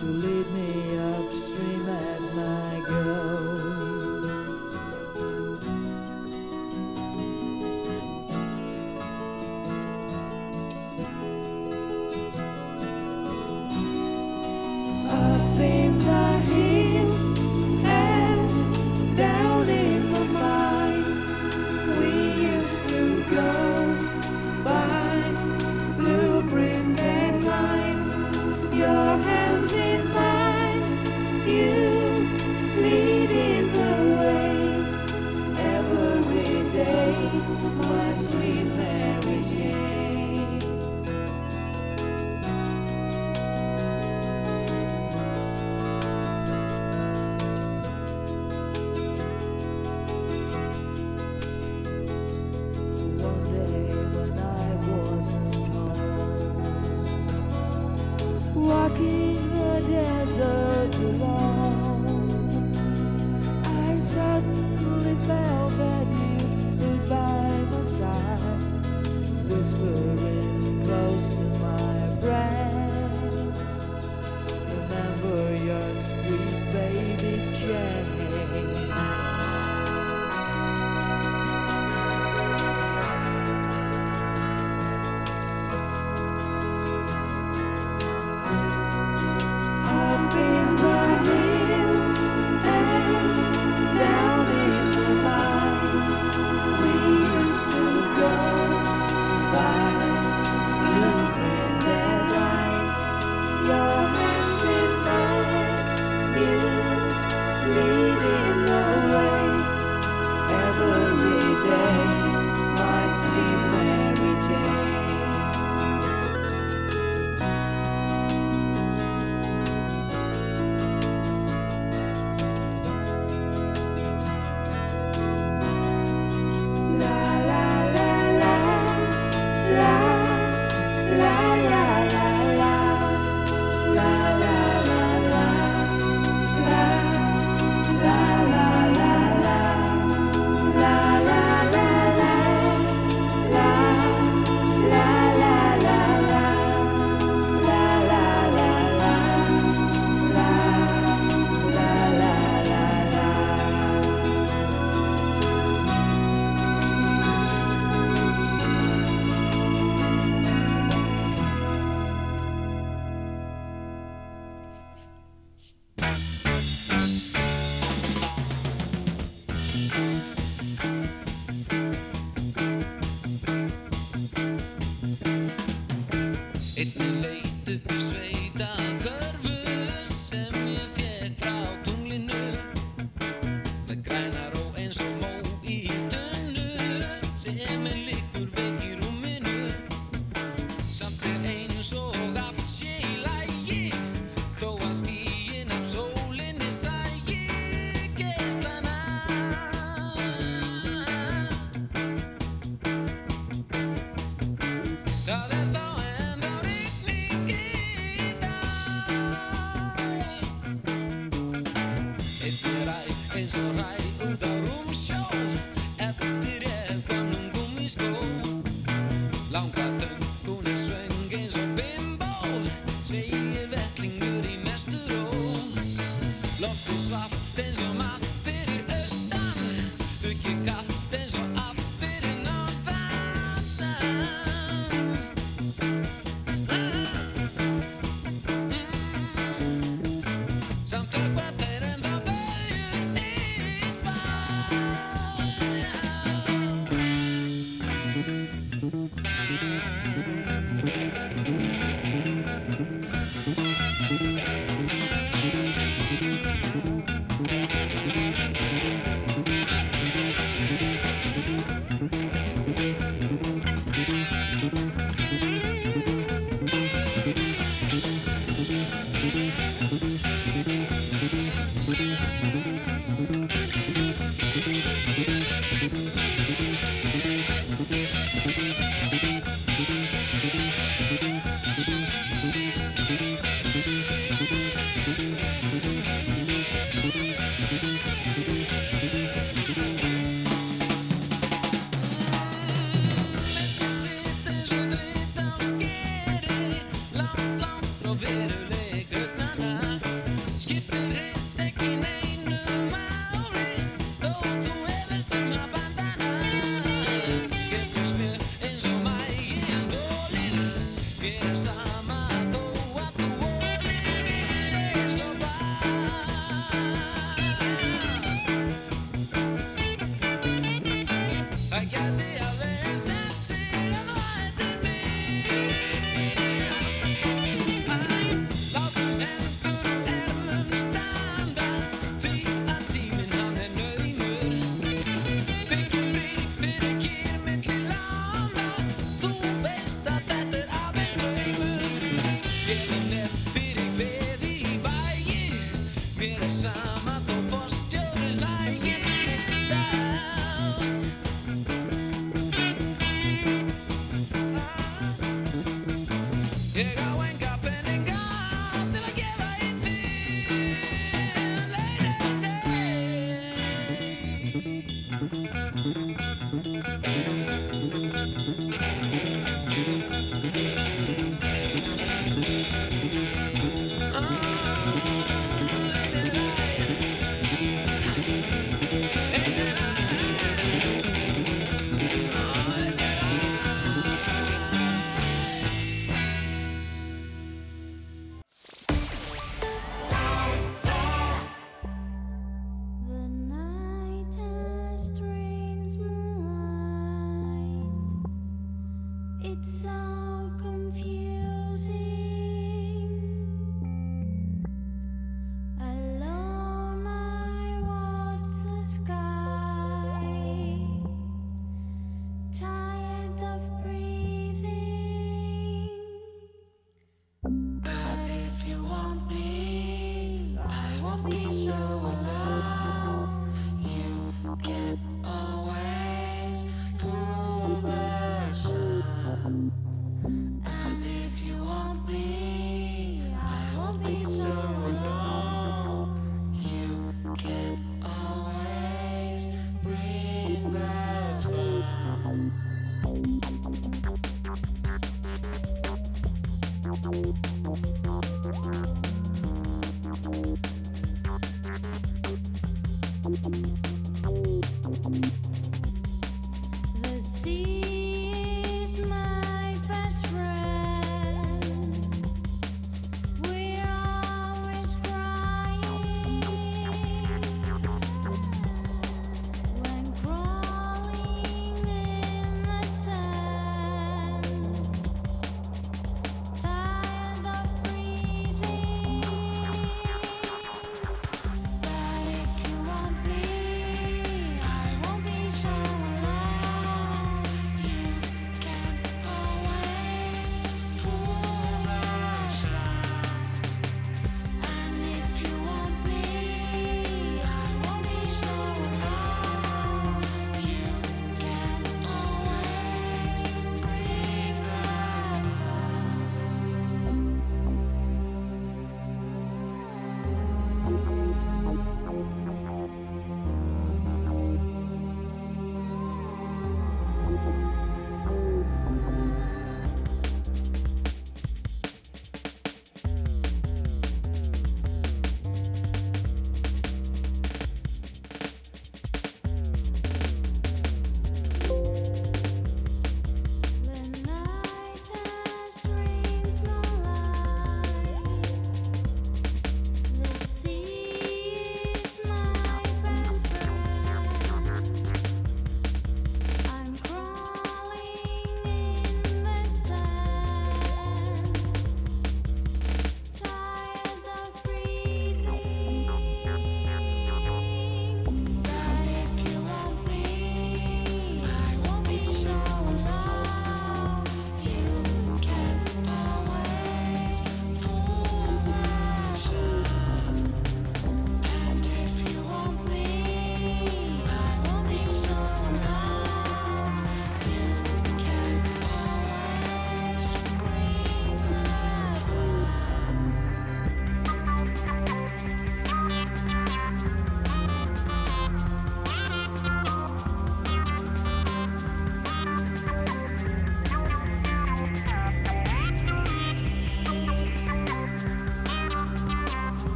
to 0.00 0.06
lead 0.06 0.46
me 0.58 0.85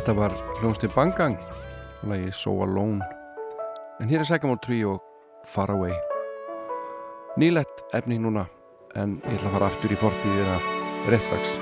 Þetta 0.00 0.14
var 0.16 0.32
hljónstinn 0.62 0.92
Bangang 0.94 1.34
og 2.00 2.06
lagi 2.08 2.30
So 2.32 2.54
Alone. 2.64 3.04
En 4.00 4.08
hér 4.08 4.22
er 4.22 4.24
Sagamore 4.24 4.62
3 4.64 4.78
og 4.88 5.02
Far 5.44 5.68
Away. 5.74 5.92
Nýlegt 7.36 7.82
efni 7.92 8.16
núna 8.16 8.46
en 8.96 9.18
ég 9.28 9.36
ætla 9.36 9.50
að 9.50 9.58
fara 9.58 9.68
aftur 9.68 9.92
í 9.92 9.98
fortíðina 10.00 10.56
rétt 11.12 11.26
strax. 11.28 11.58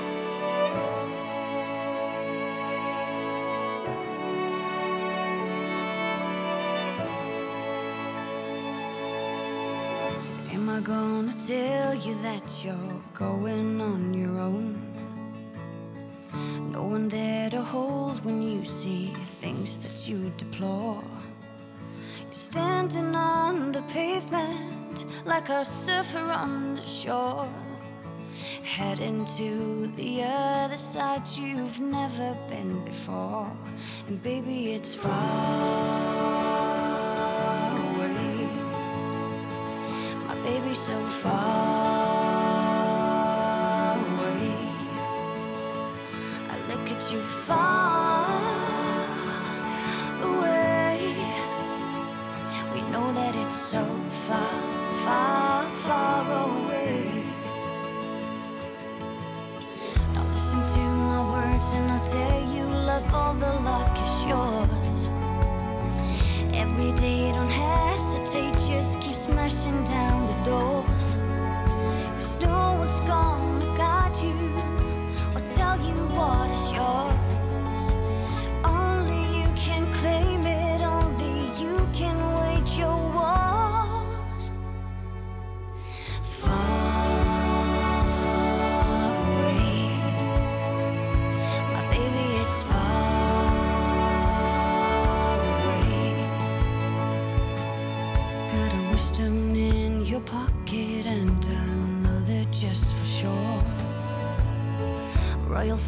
Am 10.55 10.71
I 10.71 10.81
gonna 10.87 11.35
tell 11.35 11.99
you 12.07 12.15
that 12.23 12.47
you're 12.63 13.03
going 13.19 13.83
on 13.83 14.15
your 14.15 14.39
own? 14.39 15.08
There 17.09 17.49
to 17.51 17.63
hold 17.63 18.23
when 18.23 18.43
you 18.43 18.67
see 18.67 19.07
things 19.41 19.79
that 19.79 20.07
you 20.07 20.31
deplore. 20.37 21.03
You're 22.27 22.35
standing 22.35 23.15
on 23.15 23.73
the 23.73 23.81
pavement 23.83 25.07
like 25.25 25.49
a 25.49 25.65
surfer 25.65 26.31
on 26.31 26.75
the 26.77 26.85
shore. 26.85 27.49
Heading 28.63 29.25
to 29.39 29.87
the 29.97 30.25
other 30.25 30.77
side 30.77 31.27
you've 31.35 31.81
never 31.81 32.37
been 32.51 32.85
before. 32.85 33.51
And 34.07 34.23
baby, 34.23 34.75
it's 34.75 34.95
far 34.95 35.91
away. 37.95 38.49
My 40.27 40.35
baby 40.45 40.75
so 40.75 41.07
far 41.07 41.88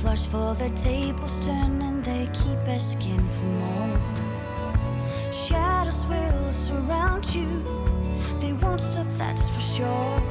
flush 0.00 0.26
for 0.26 0.54
their 0.54 0.70
tables 0.70 1.44
turn 1.44 1.82
and 1.82 2.02
they 2.02 2.26
keep 2.32 2.58
asking 2.66 3.18
for 3.18 3.50
more. 3.64 4.00
Shadows 5.30 6.06
will 6.06 6.50
surround 6.50 7.34
you, 7.34 7.62
they 8.40 8.54
won't 8.54 8.80
stop, 8.80 9.06
that's 9.18 9.46
for 9.50 9.60
sure. 9.60 10.22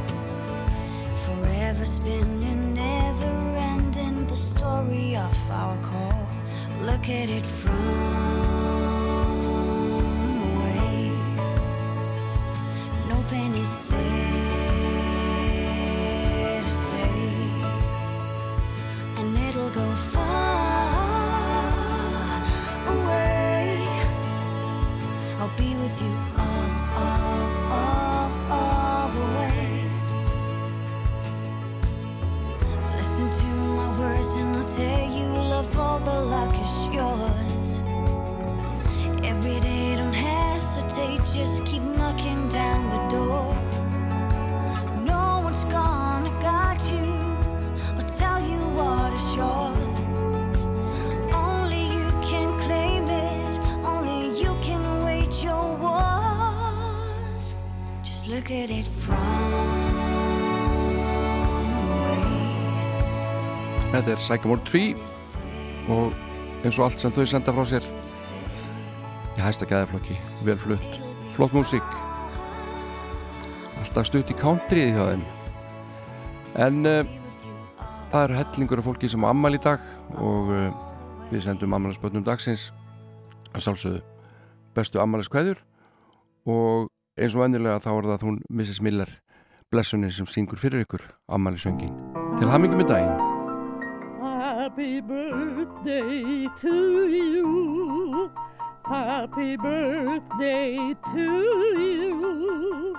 Forever 1.26 1.86
spinning, 1.86 2.74
never 2.74 3.34
ending 3.58 4.26
the 4.26 4.36
story 4.36 5.16
of 5.16 5.52
our 5.52 5.78
call. 5.84 6.28
Look 6.82 7.08
at 7.10 7.30
it 7.30 7.46
from 7.46 8.09
Þetta 64.00 64.14
er 64.16 64.22
Sagamore 64.24 64.62
3 64.64 64.82
og 65.92 66.14
eins 66.64 66.78
og 66.80 66.86
allt 66.86 67.02
sem 67.04 67.12
þau 67.12 67.26
senda 67.28 67.52
frá 67.52 67.66
sér 67.68 67.88
í 69.36 69.42
hæsta 69.44 69.68
gæðaflokki, 69.68 70.16
vel 70.48 70.56
flutt 70.56 71.02
flott 71.36 71.52
músík 71.52 71.84
alltaf 73.82 74.08
stutt 74.08 74.32
í 74.32 74.38
countryið 74.40 74.96
hjá 74.96 75.04
þeim. 75.10 75.26
En 76.64 76.80
uh, 76.88 77.12
það 78.14 78.24
eru 78.24 78.40
hellingur 78.40 78.80
af 78.80 78.88
fólki 78.88 79.12
sem 79.12 79.28
ammal 79.28 79.58
í 79.58 79.62
dag 79.68 79.84
og 80.16 80.52
uh, 80.56 80.70
við 81.34 81.44
sendum 81.50 81.76
ammælisbötnum 81.76 82.24
dagsins. 82.24 82.70
Að 83.52 83.66
sjálfsögðu 83.66 84.04
bestu 84.80 85.04
ammæliskveður 85.04 85.60
og 86.48 86.88
eins 87.20 87.36
og 87.36 87.50
ennilega 87.50 87.82
þá 87.84 87.92
er 87.98 88.14
það 88.14 88.30
hún 88.30 88.40
Mrs. 88.48 88.80
Miller 88.80 89.12
blessunin 89.74 90.16
sem 90.16 90.30
syngur 90.30 90.62
fyrir 90.62 90.88
ykkur 90.88 91.04
ammælisöngin 91.36 91.92
til 92.40 92.48
hamingi 92.48 92.80
með 92.80 92.94
daginn 92.94 93.29
Happy 94.40 95.02
birthday 95.02 96.48
to 96.56 97.10
you. 97.10 98.32
Happy 98.86 99.58
birthday 99.58 100.96
to 101.12 101.76
you. 101.78 102.96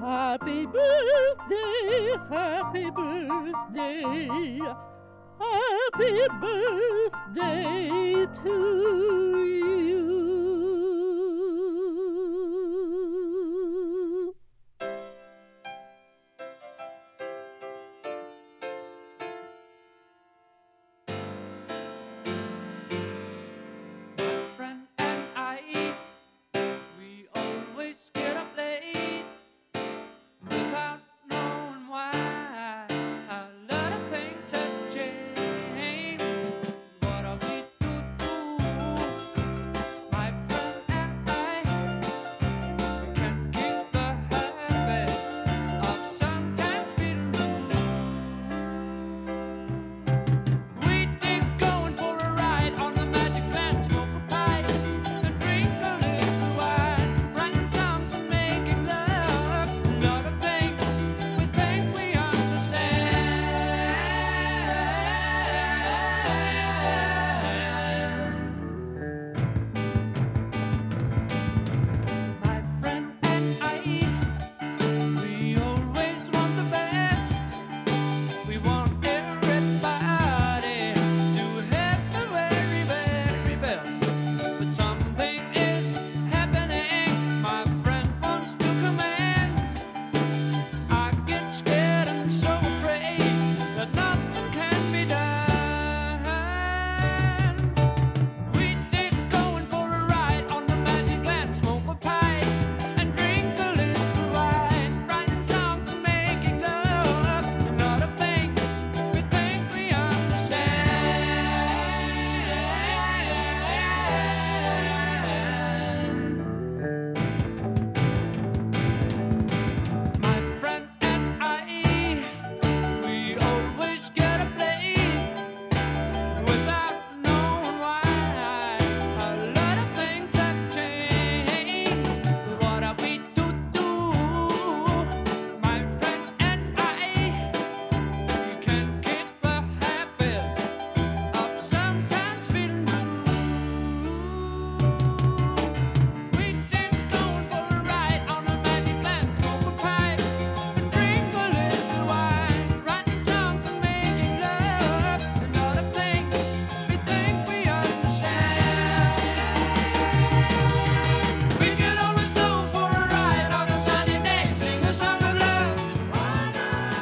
Happy 0.00 0.64
birthday, 0.64 2.14
happy 2.30 2.90
birthday. 2.90 4.60
Happy 5.40 6.28
birthday 6.40 8.26
to 8.44 8.54
you. 9.44 10.05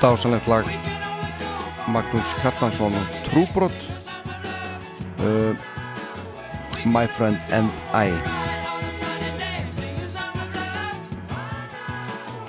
Dásanlegt 0.05 0.47
lag 0.47 0.67
Magnús 1.89 2.35
Kjartansson 2.43 2.93
og 2.93 3.07
Trúbrott 3.25 3.79
uh, 5.25 5.57
My 6.85 7.07
Friend 7.09 7.41
and 7.57 7.73
I. 7.97 8.13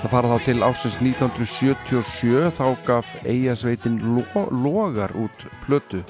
Það 0.01 0.11
fara 0.11 0.33
þá 0.33 0.37
til 0.49 0.67
ásins 0.67 0.99
1977 0.99 2.51
þá 2.59 2.67
gaf 2.83 3.15
eigasveitin 3.23 4.01
lo 4.03 4.45
Logar 4.51 5.15
út 5.15 5.47
plötu. 5.63 6.03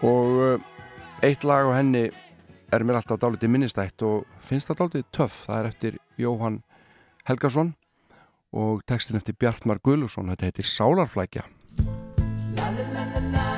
Og 0.00 0.40
uh, 0.40 0.68
eitt 1.20 1.44
lag 1.44 1.68
á 1.68 1.76
henni 1.76 2.08
er 2.72 2.80
mér 2.80 3.02
alltaf 3.02 3.20
dálítið 3.20 3.52
minnistætt 3.52 4.08
og 4.08 4.24
finnst 4.40 4.72
það 4.72 4.86
dálítið 4.86 5.10
töff. 5.20 5.42
Það 5.50 5.58
er 5.60 5.74
eftir 5.74 6.04
Jóhann 6.16 6.62
Helgason 7.28 7.76
og 8.56 8.80
textin 8.88 9.18
eftir 9.20 9.36
Bjartmar 9.38 9.82
Guðlusson 9.84 10.32
þetta 10.32 10.48
heitir 10.50 10.70
Sálarflækja. 10.72 11.44
Er 12.56 13.55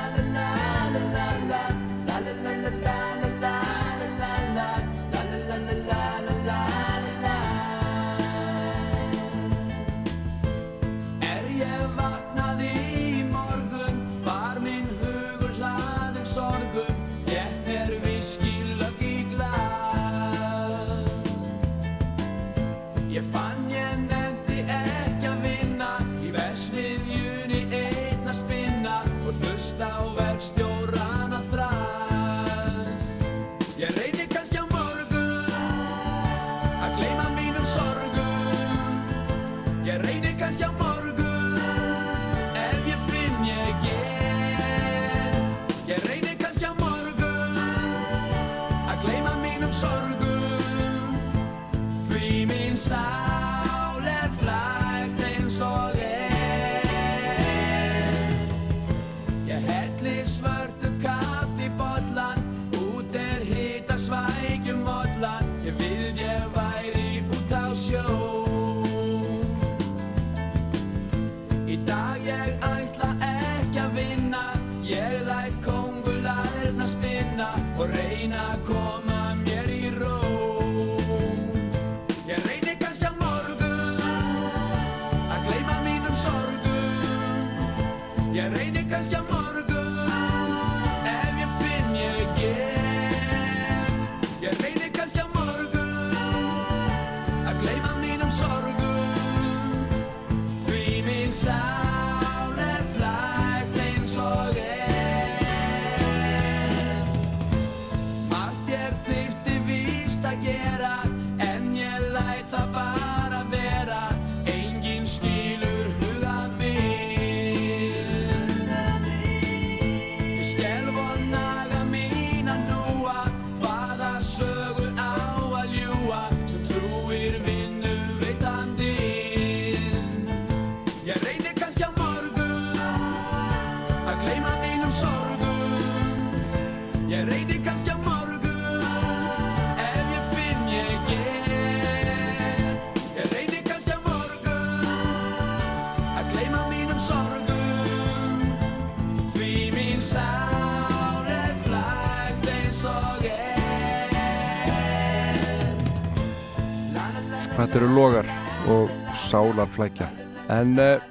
Þetta 157.69 157.83
eru 157.83 157.89
logar 157.93 158.29
og 158.73 158.93
sálarflækja. 159.29 160.07
En 160.49 160.71
uh, 160.81 161.03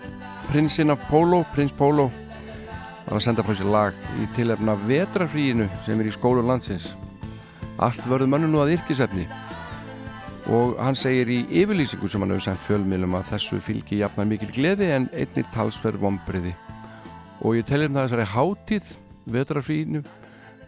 prinsinn 0.49 0.91
af 0.91 1.05
Pólo, 1.07 1.45
prins 1.55 1.71
Pólo 1.71 2.09
var 3.07 3.15
að 3.15 3.23
senda 3.23 3.45
frá 3.47 3.55
sér 3.55 3.71
lag 3.71 4.01
í 4.19 4.27
tilefna 4.35 4.75
vetrafríinu 4.83 5.69
sem 5.87 6.03
er 6.03 6.11
í 6.11 6.15
skólum 6.17 6.51
landsins. 6.51 6.97
Allt 7.79 8.03
verður 8.11 8.33
mönnum 8.35 8.57
nú 8.57 8.63
að 8.65 8.75
yrkisefni. 8.75 9.29
Og 10.51 10.75
hann 10.83 10.99
segir 10.99 11.31
í 11.31 11.45
yfirlýsingu 11.63 12.11
sem 12.11 12.27
hann 12.27 12.35
hefur 12.35 12.49
sendt 12.49 12.67
fjölmiðlum 12.67 13.15
að 13.21 13.31
þessu 13.37 13.63
fylgi 13.63 14.03
jafnar 14.03 14.27
mikil 14.27 14.51
gleði 14.51 14.91
en 14.97 15.07
einni 15.15 15.47
talsverð 15.55 16.03
vombriði 16.03 16.57
og 17.39 17.55
ég 17.55 17.67
teljum 17.71 17.95
það 17.95 18.09
þessari 18.09 18.29
hátíð 18.33 18.93
vetrafríinu 19.31 20.03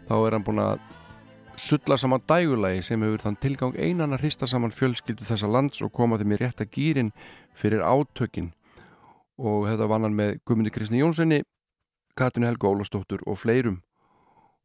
þá 0.07 0.15
er 0.15 0.37
hann 0.37 0.45
búin 0.47 0.63
að 0.63 0.90
sulla 1.61 1.97
saman 1.97 2.23
dægulagi 2.27 2.81
sem 2.85 3.03
hefur 3.05 3.21
þann 3.21 3.37
tilgang 3.43 3.77
einan 3.77 4.15
að 4.15 4.25
hrista 4.25 4.49
saman 4.49 4.73
fjölskyldu 4.73 5.27
þessa 5.27 5.49
lands 5.51 5.83
og 5.85 5.93
koma 5.93 6.17
þeim 6.17 6.33
í 6.35 6.41
rétta 6.41 6.65
gýrin 6.65 7.13
fyrir 7.57 7.85
átökin. 7.85 8.51
Og 9.37 9.67
þetta 9.69 9.89
vann 9.89 10.07
hann 10.07 10.17
með 10.17 10.39
Guðmundi 10.45 10.73
Kristni 10.73 11.01
Jónssoni 11.01 11.41
Katinu 12.17 12.49
Helga 12.49 12.69
Ólafsdóttur 12.69 13.23
og 13.25 13.39
fleirum. 13.39 13.81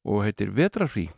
Og 0.06 0.24
heitir 0.24 0.52
Vetrafrí 0.54 1.10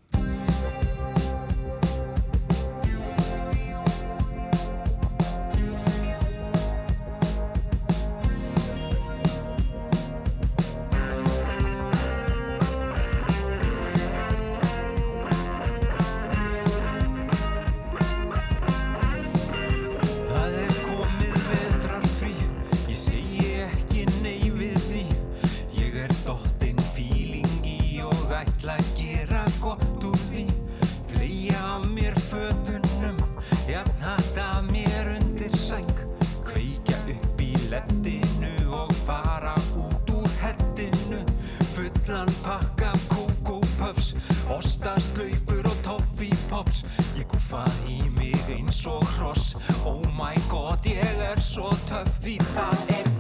Ég 47.18 47.26
gúfa 47.30 47.64
í 47.90 48.00
mig 48.16 48.38
eins 48.54 48.84
og 48.90 49.04
hross. 49.16 49.54
Oh 49.84 50.02
my 50.18 50.36
god, 50.50 50.86
ég 50.86 51.22
er 51.30 51.40
svo 51.42 51.72
töff. 51.88 52.18
Því 52.22 52.38
það 52.52 52.92
er 52.98 53.17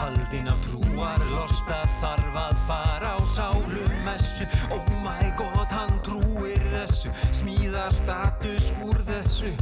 haldin 0.00 0.48
á 0.48 0.56
trúar 0.64 1.20
losta 1.28 1.82
þarf 2.00 2.38
að 2.40 2.60
fara 2.68 3.12
á 3.16 3.20
sálumessu. 3.34 4.46
Oh 4.72 4.80
my 5.04 5.28
god 5.36 5.68
hann 5.76 5.92
trúir 6.06 6.62
þessu 6.72 7.12
smíða 7.36 7.88
status 7.92 8.70
úr 8.86 8.96
þessu. 9.08 9.52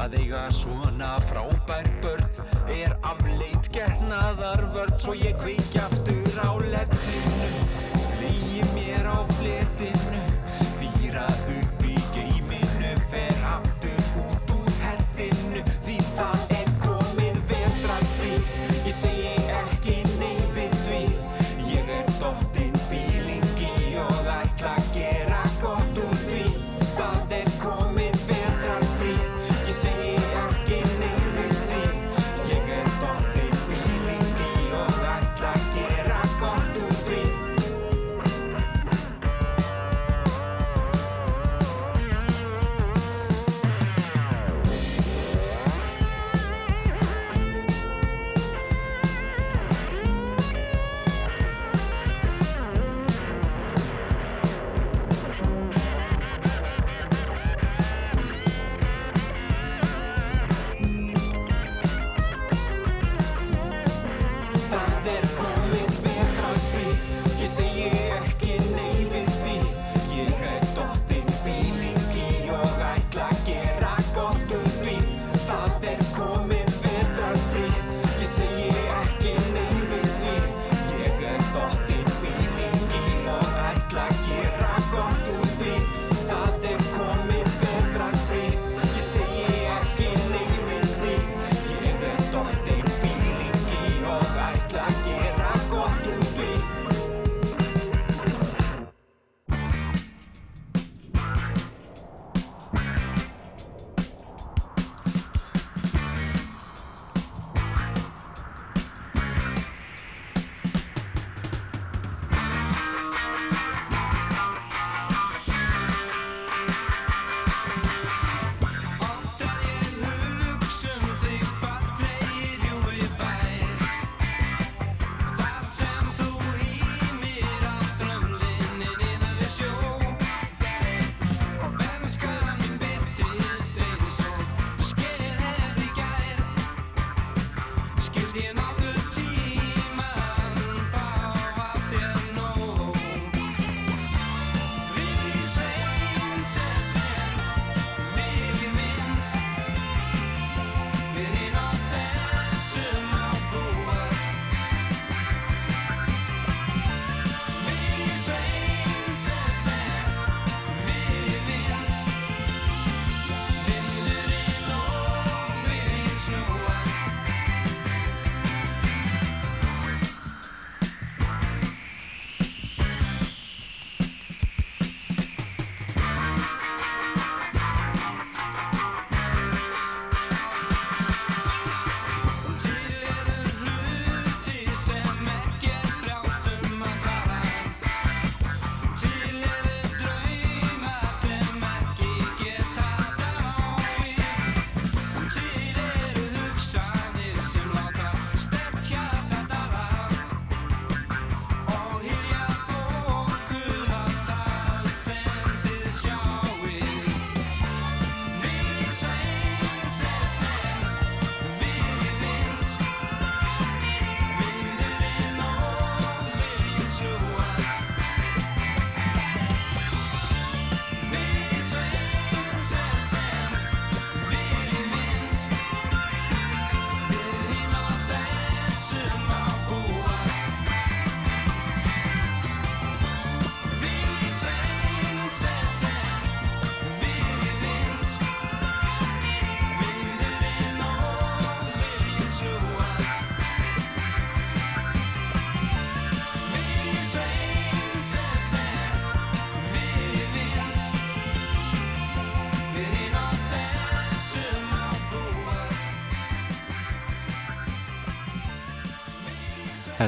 Að 0.00 0.14
eiga 0.22 0.46
svona 0.54 1.10
frábær 1.28 1.88
börn 2.00 2.24
er 2.72 2.94
afleit 3.04 3.66
getnaðar 3.74 4.62
vörn 4.72 4.96
svo 5.02 5.16
ég 5.18 5.36
kveik 5.42 5.74
aftur 5.82 6.38
á 6.40 6.50
lett 6.70 6.89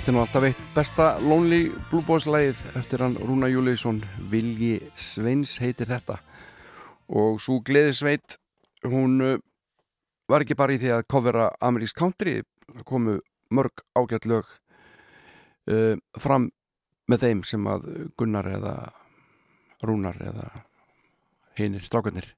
Þetta 0.02 0.10
er 0.10 0.16
nú 0.16 0.20
alltaf 0.24 0.44
eitt 0.48 0.62
besta 0.74 1.04
Lonely 1.22 1.68
Blue 1.86 2.02
Boys 2.02 2.24
lægið 2.26 2.58
eftir 2.80 3.04
hann 3.04 3.12
Rúna 3.22 3.46
Júliðsson 3.46 4.00
Vilji 4.32 4.80
Sveins 4.98 5.52
heitir 5.62 5.86
þetta. 5.86 6.16
Og 7.06 7.38
svo 7.38 7.60
Gleði 7.62 7.92
Sveit 7.94 8.34
hún 8.82 9.14
eh, 9.22 9.38
var 10.26 10.42
ekki 10.42 10.58
bara 10.58 10.74
í 10.74 10.80
því 10.82 10.90
að 10.96 11.04
kofera 11.06 11.46
Ameríks 11.62 11.94
Country 11.94 12.40
komu 12.82 13.20
mörg 13.54 13.86
ágætt 13.94 14.26
lög 14.26 14.50
uh, 15.70 15.94
fram 16.18 16.50
með 17.06 17.28
þeim 17.28 17.46
sem 17.46 17.70
að 17.70 17.86
Gunnar 18.18 18.50
eða 18.58 18.76
Rúnar 19.86 20.18
eða 20.18 20.48
hinnir 21.60 21.86
strákarnir 21.86 22.32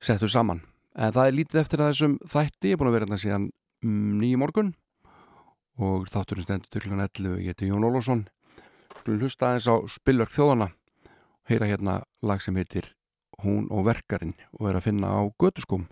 settu 0.00 0.24
saman. 0.24 0.64
En 0.96 1.12
það 1.12 1.26
er 1.26 1.42
lítið 1.42 1.66
eftir 1.66 1.84
þessum 1.84 2.16
þætti, 2.24 2.72
ég 2.72 2.78
er 2.78 2.80
búin 2.80 2.94
að 2.94 2.96
vera 3.02 3.10
hérna 3.10 3.26
síðan 3.28 3.50
mm, 3.84 4.22
nýjum 4.24 4.48
morgun 4.48 4.78
og 5.80 6.08
þátturinn 6.12 6.46
stendur 6.46 6.72
til 6.72 6.84
hlugan 6.84 7.04
11 7.06 7.34
og 7.34 7.42
ég 7.42 7.52
heiti 7.52 7.70
Jón 7.70 7.86
Ólásson 7.88 8.26
Skulum 8.98 9.22
hlusta 9.24 9.50
aðeins 9.50 9.68
á 9.70 9.74
Spillverk 9.88 10.34
þjóðana 10.34 10.70
og 10.72 11.52
heyra 11.52 11.70
hérna 11.70 12.00
lag 12.22 12.42
sem 12.44 12.56
heitir 12.56 12.92
Hún 13.42 13.70
og 13.74 13.86
verkarinn 13.88 14.36
og 14.58 14.68
er 14.70 14.78
að 14.78 14.90
finna 14.90 15.10
á 15.10 15.20
götu 15.40 15.64
skum 15.64 15.88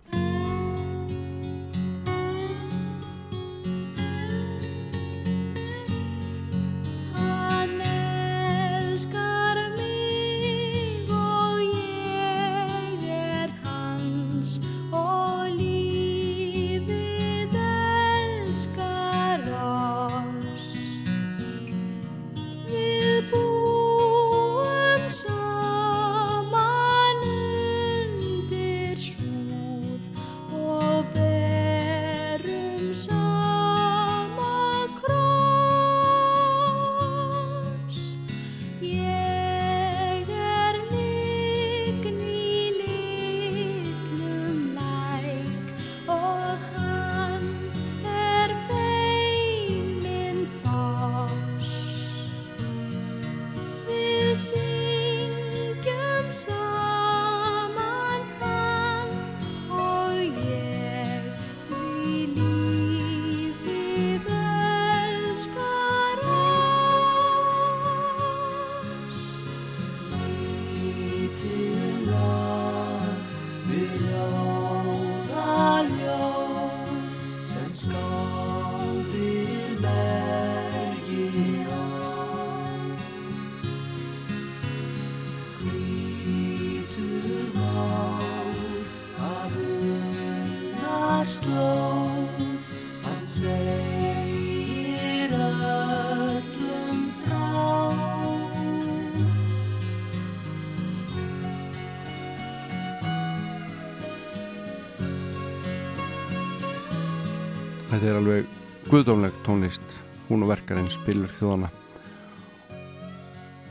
spilverk 111.00 111.36
þjóðana 111.36 111.70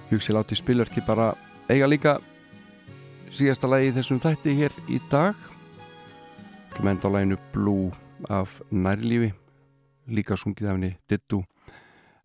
Hugsi 0.10 0.34
láti 0.34 0.58
spilverki 0.58 1.04
bara 1.06 1.34
eiga 1.70 1.86
líka 1.86 2.16
síðasta 3.30 3.70
lagi 3.70 3.92
þessum 3.94 4.18
þætti 4.24 4.56
hér 4.58 4.74
í 4.90 4.98
dag. 5.12 5.38
Klement 6.74 7.06
á 7.06 7.10
læginu 7.14 7.38
Blue 7.54 7.92
af 8.30 8.58
Nærlífi 8.74 9.30
líka 10.10 10.38
sungið 10.38 10.72
af 10.72 10.80
henni 10.80 10.96
Dittu 11.06 11.44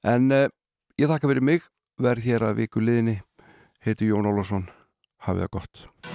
en 0.00 0.32
eh, 0.32 0.48
ég 0.96 1.12
þakka 1.12 1.28
fyrir 1.28 1.44
mig 1.44 1.68
verð 2.00 2.24
hér 2.24 2.48
að 2.48 2.64
viku 2.64 2.80
liðinni. 2.80 3.20
Heiti 3.84 4.08
Jón 4.08 4.32
Ólarsson 4.32 4.68
hafið 5.20 5.44
það 5.44 5.56
gott. 5.58 6.13